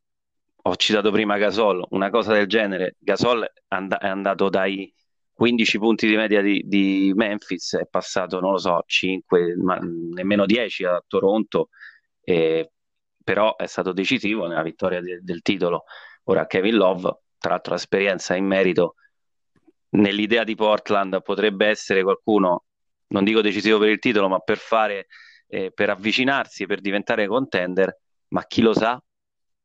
Ho 0.67 0.77
citato 0.77 1.11
prima 1.11 1.37
Gasol, 1.39 1.87
una 1.91 2.11
cosa 2.11 2.33
del 2.33 2.47
genere. 2.47 2.97
Gasol 2.99 3.47
and- 3.69 3.95
è 3.97 4.09
andato 4.09 4.49
dai 4.49 4.93
15 5.33 5.79
punti 5.79 6.07
di 6.09 6.17
media 6.17 6.41
di, 6.41 6.63
di, 6.67 7.13
Memphis, 7.15 7.77
è 7.77 7.87
passato, 7.87 8.41
non 8.41 8.53
lo 8.53 8.59
so, 8.59 8.83
5, 8.87 9.57
ma 9.57 9.79
nemmeno 9.81 10.47
10 10.47 10.85
a 10.85 11.03
Toronto, 11.07 11.69
eh, 12.23 12.71
però 13.23 13.57
è 13.57 13.67
stato 13.67 13.93
decisivo 13.93 14.47
nella 14.47 14.63
vittoria 14.63 15.01
de- 15.01 15.21
del 15.23 15.43
titolo. 15.43 15.85
Ora 16.25 16.47
Kevin 16.47 16.77
Love, 16.77 17.19
tra 17.39 17.51
l'altro 17.51 17.75
l'esperienza 17.75 18.35
in 18.37 18.47
merito, 18.47 18.95
nell'idea 19.91 20.45
di 20.45 20.55
Portland 20.55 21.23
potrebbe 21.23 21.67
essere 21.67 22.03
qualcuno 22.03 22.65
non 23.09 23.25
dico 23.25 23.41
decisivo 23.41 23.79
per 23.79 23.89
il 23.89 23.99
titolo, 23.99 24.29
ma 24.29 24.39
per 24.39 24.59
fare, 24.59 25.07
eh, 25.47 25.71
per 25.73 25.91
avvicinarsi, 25.91 26.67
per 26.67 26.81
diventare 26.81 27.27
contender, 27.27 27.99
ma 28.29 28.45
chi 28.47 28.63
lo 28.63 28.75
sa? 28.75 29.03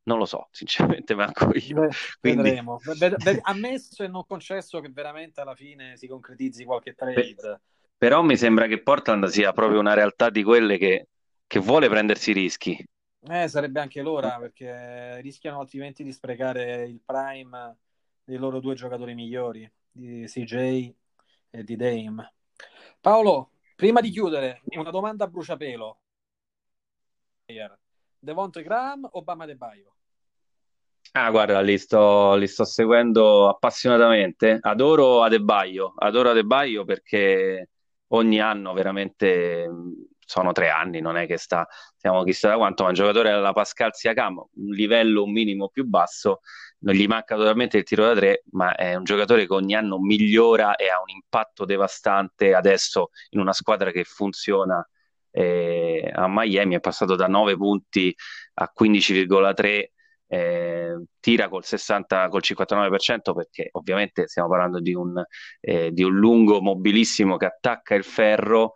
Non 0.04 0.18
lo 0.18 0.26
so, 0.26 0.48
sinceramente 0.52 1.16
manco 1.16 1.52
io. 1.54 1.82
Beh, 1.82 1.90
Quindi... 2.20 2.42
Vedremo. 2.44 2.80
Beh, 2.98 3.40
ammesso 3.44 4.04
e 4.04 4.08
non 4.08 4.26
concesso 4.26 4.80
che 4.80 4.90
veramente 4.90 5.42
alla 5.42 5.56
fine 5.56 5.98
si 5.98 6.08
concretizzi 6.08 6.66
qualche 6.66 6.94
trade. 6.94 7.36
Beh, 7.36 7.60
però 7.98 8.22
mi 8.22 8.38
sembra 8.38 8.66
che 8.68 8.82
Portland 8.82 9.26
sia 9.26 9.52
proprio 9.52 9.80
una 9.80 9.94
realtà 9.94 10.30
di 10.30 10.42
quelle 10.42 10.78
che, 10.78 11.08
che 11.46 11.60
vuole 11.60 11.90
prendersi 11.90 12.32
rischi. 12.32 12.82
Eh, 13.22 13.48
sarebbe 13.50 13.82
anche 13.82 14.02
l'ora, 14.02 14.38
perché 14.40 15.20
rischiano 15.20 15.60
altrimenti 15.60 16.04
di 16.04 16.14
sprecare 16.14 16.88
il 16.88 17.02
prime 17.04 17.76
dei 18.24 18.38
loro 18.38 18.62
due 18.62 18.76
giocatori 18.76 19.14
migliori, 19.14 19.70
di 19.92 20.24
CJ 20.26 20.94
e 21.50 21.64
di 21.64 21.76
Dame. 21.76 22.34
Paolo, 23.02 23.52
prima 23.76 24.02
di 24.02 24.10
chiudere, 24.10 24.62
una 24.76 24.92
domanda 24.92 25.24
a 25.24 25.28
bruciapelo. 25.28 26.00
Devonte 28.20 28.62
Graham 28.62 29.08
o 29.12 29.22
Bama 29.22 29.46
De 29.46 29.56
Baio? 29.56 29.94
Ah, 31.14 31.32
guarda, 31.32 31.62
li 31.62 31.78
sto, 31.78 32.36
li 32.36 32.46
sto 32.46 32.66
seguendo 32.66 33.48
appassionatamente. 33.48 34.60
Adoro 34.62 35.24
Adebaio, 35.24 35.94
adoro 35.98 36.32
Adebaio 36.32 36.84
perché 36.84 37.70
ogni 38.08 38.40
anno 38.40 38.74
veramente 38.74 39.68
sono 40.30 40.52
tre 40.52 40.70
anni, 40.70 41.02
non 41.02 41.18
è 41.18 41.26
che 41.26 41.38
sta, 41.38 41.68
siamo 41.98 42.24
chissà 42.24 42.50
da 42.50 42.58
quanto, 42.58 42.84
ma 42.84 42.90
un 42.90 42.96
giocatore 42.96 43.32
alla 43.32 43.52
Pascal 43.52 43.96
Siakam, 43.96 44.38
un 44.38 44.74
livello 44.76 45.24
un 45.24 45.32
minimo 45.32 45.70
più 45.70 45.86
basso, 45.86 46.42
non 46.82 46.94
gli 46.94 47.08
manca 47.08 47.36
totalmente 47.36 47.78
il 47.78 47.84
tiro 47.84 48.06
da 48.06 48.14
tre, 48.14 48.44
ma 48.52 48.76
è 48.76 48.94
un 48.94 49.04
giocatore 49.06 49.48
che 49.48 49.54
ogni 49.54 49.74
anno 49.74 49.98
migliora 50.00 50.76
e 50.76 50.88
ha 50.88 51.02
un 51.02 51.10
impatto 51.10 51.66
devastante 51.66 52.54
adesso 52.54 53.10
in 53.30 53.40
una 53.40 53.54
squadra 53.54 53.90
che 53.90 54.04
funziona. 54.04 54.88
Eh, 55.32 56.12
a 56.14 56.28
Miami 56.28 56.76
è 56.76 56.80
passato 56.80 57.16
da 57.16 57.28
9 57.28 57.56
punti 57.56 58.16
a 58.56 58.72
15,3 58.72 59.86
eh, 60.28 61.06
tira 61.20 61.50
col 61.50 61.64
60 61.66 62.30
col 62.30 62.42
59% 62.44 63.34
perché 63.34 63.70
ovviamente 63.74 64.28
stiamo 64.28 64.50
parlando 64.50 64.80
di 64.80 64.94
un, 64.94 65.24
eh, 65.60 65.92
di 65.92 66.04
un 66.04 66.16
lungo 66.16 66.62
mobilissimo 66.62 67.38
che 67.38 67.46
attacca 67.46 67.96
il 67.96 68.04
ferro 68.04 68.74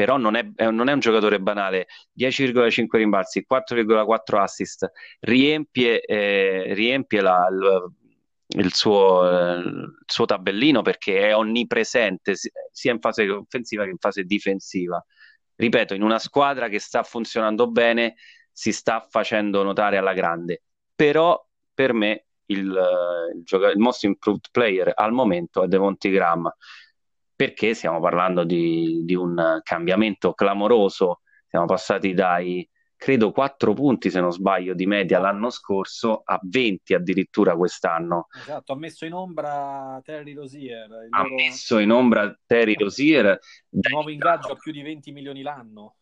però 0.00 0.16
non 0.16 0.34
è, 0.34 0.70
non 0.70 0.88
è, 0.88 0.94
un 0.94 0.98
giocatore 0.98 1.40
banale, 1.40 1.86
10,5 2.18 2.86
rimbalzi, 2.92 3.44
4,4 3.46 4.38
assist, 4.38 4.90
riempie, 5.20 6.00
eh, 6.00 6.72
riempie 6.72 7.20
la, 7.20 7.46
il, 7.50 7.92
il, 8.64 8.72
suo, 8.72 9.28
eh, 9.28 9.58
il, 9.58 9.94
suo, 10.06 10.24
tabellino 10.24 10.80
perché 10.80 11.28
è 11.28 11.36
onnipresente 11.36 12.32
sia 12.72 12.92
in 12.92 12.98
fase 12.98 13.28
offensiva 13.28 13.84
che 13.84 13.90
in 13.90 13.98
fase 13.98 14.22
difensiva. 14.24 15.04
Ripeto, 15.54 15.92
in 15.92 16.00
una 16.00 16.18
squadra 16.18 16.68
che 16.68 16.78
sta 16.78 17.02
funzionando 17.02 17.70
bene 17.70 18.14
si 18.50 18.72
sta 18.72 19.06
facendo 19.06 19.62
notare 19.62 19.98
alla 19.98 20.14
grande, 20.14 20.62
però 20.94 21.46
per 21.74 21.92
me 21.92 22.24
il, 22.46 22.58
il, 22.64 23.70
il 23.74 23.78
most 23.78 24.04
improved 24.04 24.46
player 24.50 24.92
al 24.94 25.12
momento 25.12 25.62
è 25.62 25.68
Devonti 25.68 26.08
Graham 26.08 26.50
perché 27.40 27.72
stiamo 27.72 28.00
parlando 28.00 28.44
di, 28.44 29.00
di, 29.02 29.14
un 29.14 29.60
cambiamento 29.62 30.34
clamoroso. 30.34 31.22
Siamo 31.48 31.64
passati 31.64 32.12
dai, 32.12 32.68
credo, 32.94 33.32
4 33.32 33.72
punti, 33.72 34.10
se 34.10 34.20
non 34.20 34.30
sbaglio, 34.30 34.74
di 34.74 34.84
media 34.84 35.18
l'anno 35.18 35.48
scorso 35.48 36.20
a 36.22 36.38
20 36.42 36.92
addirittura 36.92 37.56
quest'anno. 37.56 38.26
Esatto, 38.36 38.74
ha 38.74 38.76
messo 38.76 39.06
in 39.06 39.14
ombra 39.14 39.98
Terry 40.04 40.34
Rosier. 40.34 40.90
Ha 41.08 41.22
loro... 41.22 41.34
messo 41.34 41.78
in 41.78 41.90
ombra 41.90 42.38
Terry 42.44 42.74
Rosier. 42.74 43.38
nuovo 43.88 44.10
ingaggio 44.10 44.52
a 44.52 44.56
più 44.56 44.70
di 44.70 44.82
20 44.82 45.10
milioni 45.10 45.40
l'anno. 45.40 45.96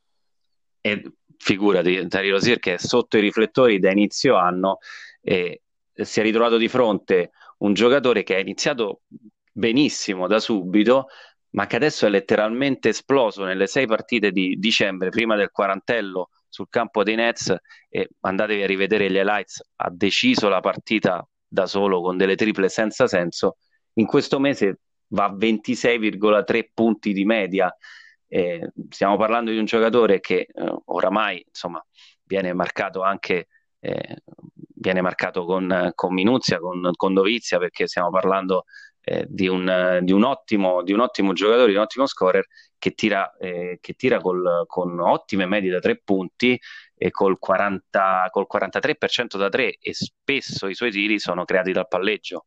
E 0.81 1.05
figurati, 1.37 2.05
Terry 2.09 2.31
Rosier 2.31 2.59
che 2.59 2.75
è 2.75 2.79
sotto 2.79 3.17
i 3.17 3.21
riflettori 3.21 3.79
da 3.79 3.93
inizio 3.93 4.35
anno 4.35 4.79
e 5.21 5.63
si 5.93 6.19
è 6.19 6.23
ritrovato 6.25 6.57
di 6.57 6.67
fronte 6.67 7.31
un 7.59 7.75
giocatore 7.75 8.25
che 8.25 8.35
ha 8.35 8.41
iniziato 8.41 9.03
benissimo 9.59 10.29
da 10.29 10.39
subito, 10.39 11.09
ma 11.51 11.67
che 11.67 11.77
adesso 11.77 12.07
è 12.07 12.09
letteralmente 12.09 12.91
esploso 12.91 13.45
nelle 13.45 13.67
sei 13.67 13.87
partite 13.87 14.31
di 14.31 14.57
dicembre, 14.59 15.11
prima 15.11 15.35
del 15.35 15.51
quarantello 15.51 16.31
sul 16.49 16.69
campo 16.71 17.03
dei 17.03 17.17
Nets, 17.17 17.55
e 17.89 18.09
andatevi 18.21 18.63
a 18.63 18.67
rivedere 18.67 19.11
gli 19.11 19.17
highlights, 19.17 19.63
ha 19.77 19.91
deciso 19.91 20.49
la 20.49 20.61
partita 20.61 21.27
da 21.47 21.67
solo 21.67 22.01
con 22.01 22.17
delle 22.17 22.37
triple 22.37 22.69
senza 22.69 23.07
senso, 23.09 23.57
in 23.95 24.07
questo 24.07 24.39
mese 24.39 24.81
va 25.09 25.25
a 25.25 25.33
26,3 25.33 26.69
punti 26.73 27.13
di 27.13 27.25
media. 27.25 27.75
Eh, 28.29 28.71
stiamo 28.91 29.17
parlando 29.17 29.51
di 29.51 29.59
un 29.59 29.65
giocatore 29.65 30.21
che 30.21 30.47
eh, 30.53 30.75
oramai 30.85 31.43
insomma, 31.47 31.85
viene 32.23 32.53
marcato 32.53 33.01
anche 33.03 33.49
eh, 33.81 34.23
viene 34.81 35.01
marcato 35.01 35.45
con, 35.45 35.93
con 35.95 36.13
minuzia, 36.15 36.59
con, 36.59 36.91
con 36.95 37.15
dovizia, 37.15 37.59
perché 37.59 37.87
stiamo 37.87 38.11
parlando 38.11 38.65
eh, 39.11 39.25
di, 39.27 39.49
un, 39.49 40.01
di, 40.03 40.13
un 40.13 40.23
ottimo, 40.23 40.83
di, 40.83 40.93
un, 40.93 41.01
ottimo, 41.01 41.33
giocatore, 41.33 41.71
di 41.71 41.77
un 41.77 41.81
ottimo 41.81 42.07
scorer 42.07 42.47
che 42.77 42.93
tira, 42.93 43.35
eh, 43.39 43.79
che 43.81 43.95
tira 43.95 44.21
col, 44.21 44.65
con 44.67 45.01
ottime 45.01 45.47
medie 45.47 45.71
da 45.71 45.79
tre 45.79 45.97
punti 45.97 46.61
e 46.95 47.11
col, 47.11 47.39
40, 47.39 48.29
col 48.31 48.47
43% 48.53 49.39
da 49.39 49.49
tre 49.49 49.79
e 49.81 49.95
spesso 49.95 50.67
i 50.67 50.75
suoi 50.75 50.91
tiri 50.91 51.19
sono 51.19 51.47
creati 51.47 51.73
dal 51.73 51.89
palleggio. 51.89 52.47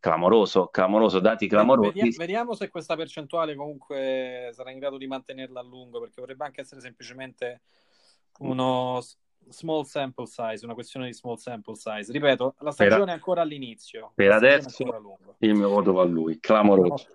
Clamoroso, 0.00 0.66
clamoroso, 0.66 1.20
dati 1.20 1.46
clamorosi. 1.46 1.88
Vediamo, 1.88 2.16
vediamo 2.16 2.54
se 2.54 2.68
questa 2.70 2.96
percentuale 2.96 3.54
comunque 3.54 4.50
sarà 4.52 4.72
in 4.72 4.78
grado 4.78 4.96
di 4.96 5.06
mantenerla 5.06 5.60
a 5.60 5.62
lungo, 5.62 6.00
perché 6.00 6.20
potrebbe 6.20 6.44
anche 6.44 6.62
essere 6.62 6.80
semplicemente 6.80 7.60
uno 8.38 9.00
small 9.48 9.84
sample 9.84 10.26
size, 10.26 10.64
una 10.64 10.74
questione 10.74 11.06
di 11.06 11.14
small 11.14 11.36
sample 11.36 11.74
size. 11.74 12.12
Ripeto, 12.12 12.54
la 12.58 12.70
stagione 12.70 13.04
per, 13.04 13.08
è 13.08 13.12
ancora 13.12 13.42
all'inizio. 13.42 14.12
Per 14.14 14.30
adesso 14.30 14.84
il 15.38 15.54
mio 15.54 15.68
voto 15.68 15.92
va 15.92 16.02
a 16.02 16.06
lui, 16.06 16.38
clamoroso. 16.38 17.06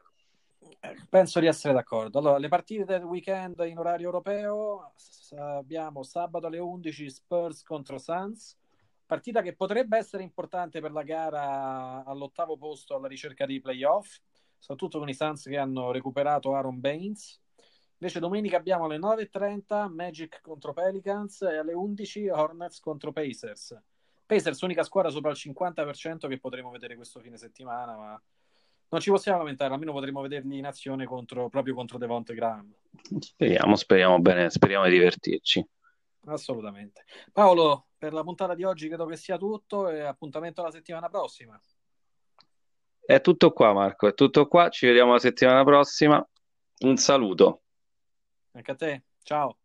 Eh, 0.79 0.95
penso 1.09 1.39
di 1.39 1.47
essere 1.47 1.73
d'accordo. 1.73 2.19
Allora, 2.19 2.37
le 2.37 2.47
partite 2.47 2.85
del 2.85 3.03
weekend 3.03 3.63
in 3.65 3.77
orario 3.77 4.05
europeo 4.05 4.93
abbiamo 5.37 6.03
sabato 6.03 6.47
alle 6.47 6.59
11 6.59 7.09
Spurs 7.09 7.63
contro 7.63 7.97
Suns, 7.97 8.57
partita 9.05 9.41
che 9.41 9.55
potrebbe 9.55 9.97
essere 9.97 10.23
importante 10.23 10.81
per 10.81 10.91
la 10.91 11.03
gara 11.03 12.03
all'ottavo 12.05 12.57
posto 12.57 12.95
alla 12.95 13.07
ricerca 13.07 13.45
dei 13.45 13.59
playoff, 13.59 14.17
soprattutto 14.57 14.99
con 14.99 15.09
i 15.09 15.13
Suns 15.13 15.43
che 15.43 15.57
hanno 15.57 15.91
recuperato 15.91 16.53
Aaron 16.53 16.79
Baines 16.79 17.41
Invece 17.97 18.19
domenica 18.19 18.57
abbiamo 18.57 18.85
alle 18.85 18.97
9.30 18.97 19.87
Magic 19.93 20.41
contro 20.41 20.73
Pelicans 20.73 21.41
e 21.43 21.57
alle 21.57 21.73
11 21.73 22.29
Hornets 22.29 22.79
contro 22.79 23.11
Pacers. 23.11 23.81
Pacers, 24.25 24.61
unica 24.61 24.83
squadra 24.83 25.11
sopra 25.11 25.31
il 25.31 25.37
50% 25.39 26.27
che 26.27 26.39
potremo 26.39 26.71
vedere 26.71 26.95
questo 26.95 27.19
fine 27.19 27.37
settimana, 27.37 27.95
ma 27.95 28.21
non 28.89 29.01
ci 29.01 29.09
possiamo 29.09 29.37
lamentare, 29.37 29.73
almeno 29.73 29.93
potremo 29.93 30.21
vederli 30.21 30.57
in 30.57 30.65
azione 30.65 31.05
contro, 31.05 31.49
proprio 31.49 31.73
contro 31.73 31.97
Devonte 31.97 32.33
Graham. 32.33 32.73
Speriamo, 33.19 33.75
speriamo 33.75 34.19
bene, 34.19 34.49
speriamo 34.49 34.85
di 34.85 34.91
divertirci. 34.91 35.65
Assolutamente. 36.25 37.05
Paolo, 37.31 37.87
per 37.97 38.13
la 38.13 38.23
puntata 38.23 38.55
di 38.55 38.63
oggi 38.63 38.87
credo 38.87 39.05
che 39.05 39.15
sia 39.15 39.37
tutto 39.37 39.89
e 39.89 40.01
appuntamento 40.01 40.61
la 40.61 40.71
settimana 40.71 41.07
prossima. 41.07 41.59
È 42.99 43.21
tutto 43.21 43.51
qua, 43.51 43.73
Marco, 43.73 44.07
è 44.07 44.13
tutto 44.13 44.47
qua. 44.47 44.69
Ci 44.69 44.87
vediamo 44.87 45.11
la 45.11 45.19
settimana 45.19 45.63
prossima. 45.63 46.27
Un 46.79 46.97
saluto. 46.97 47.61
Anche 48.55 48.71
a 48.71 48.75
te. 48.75 49.03
Ciao. 49.23 49.59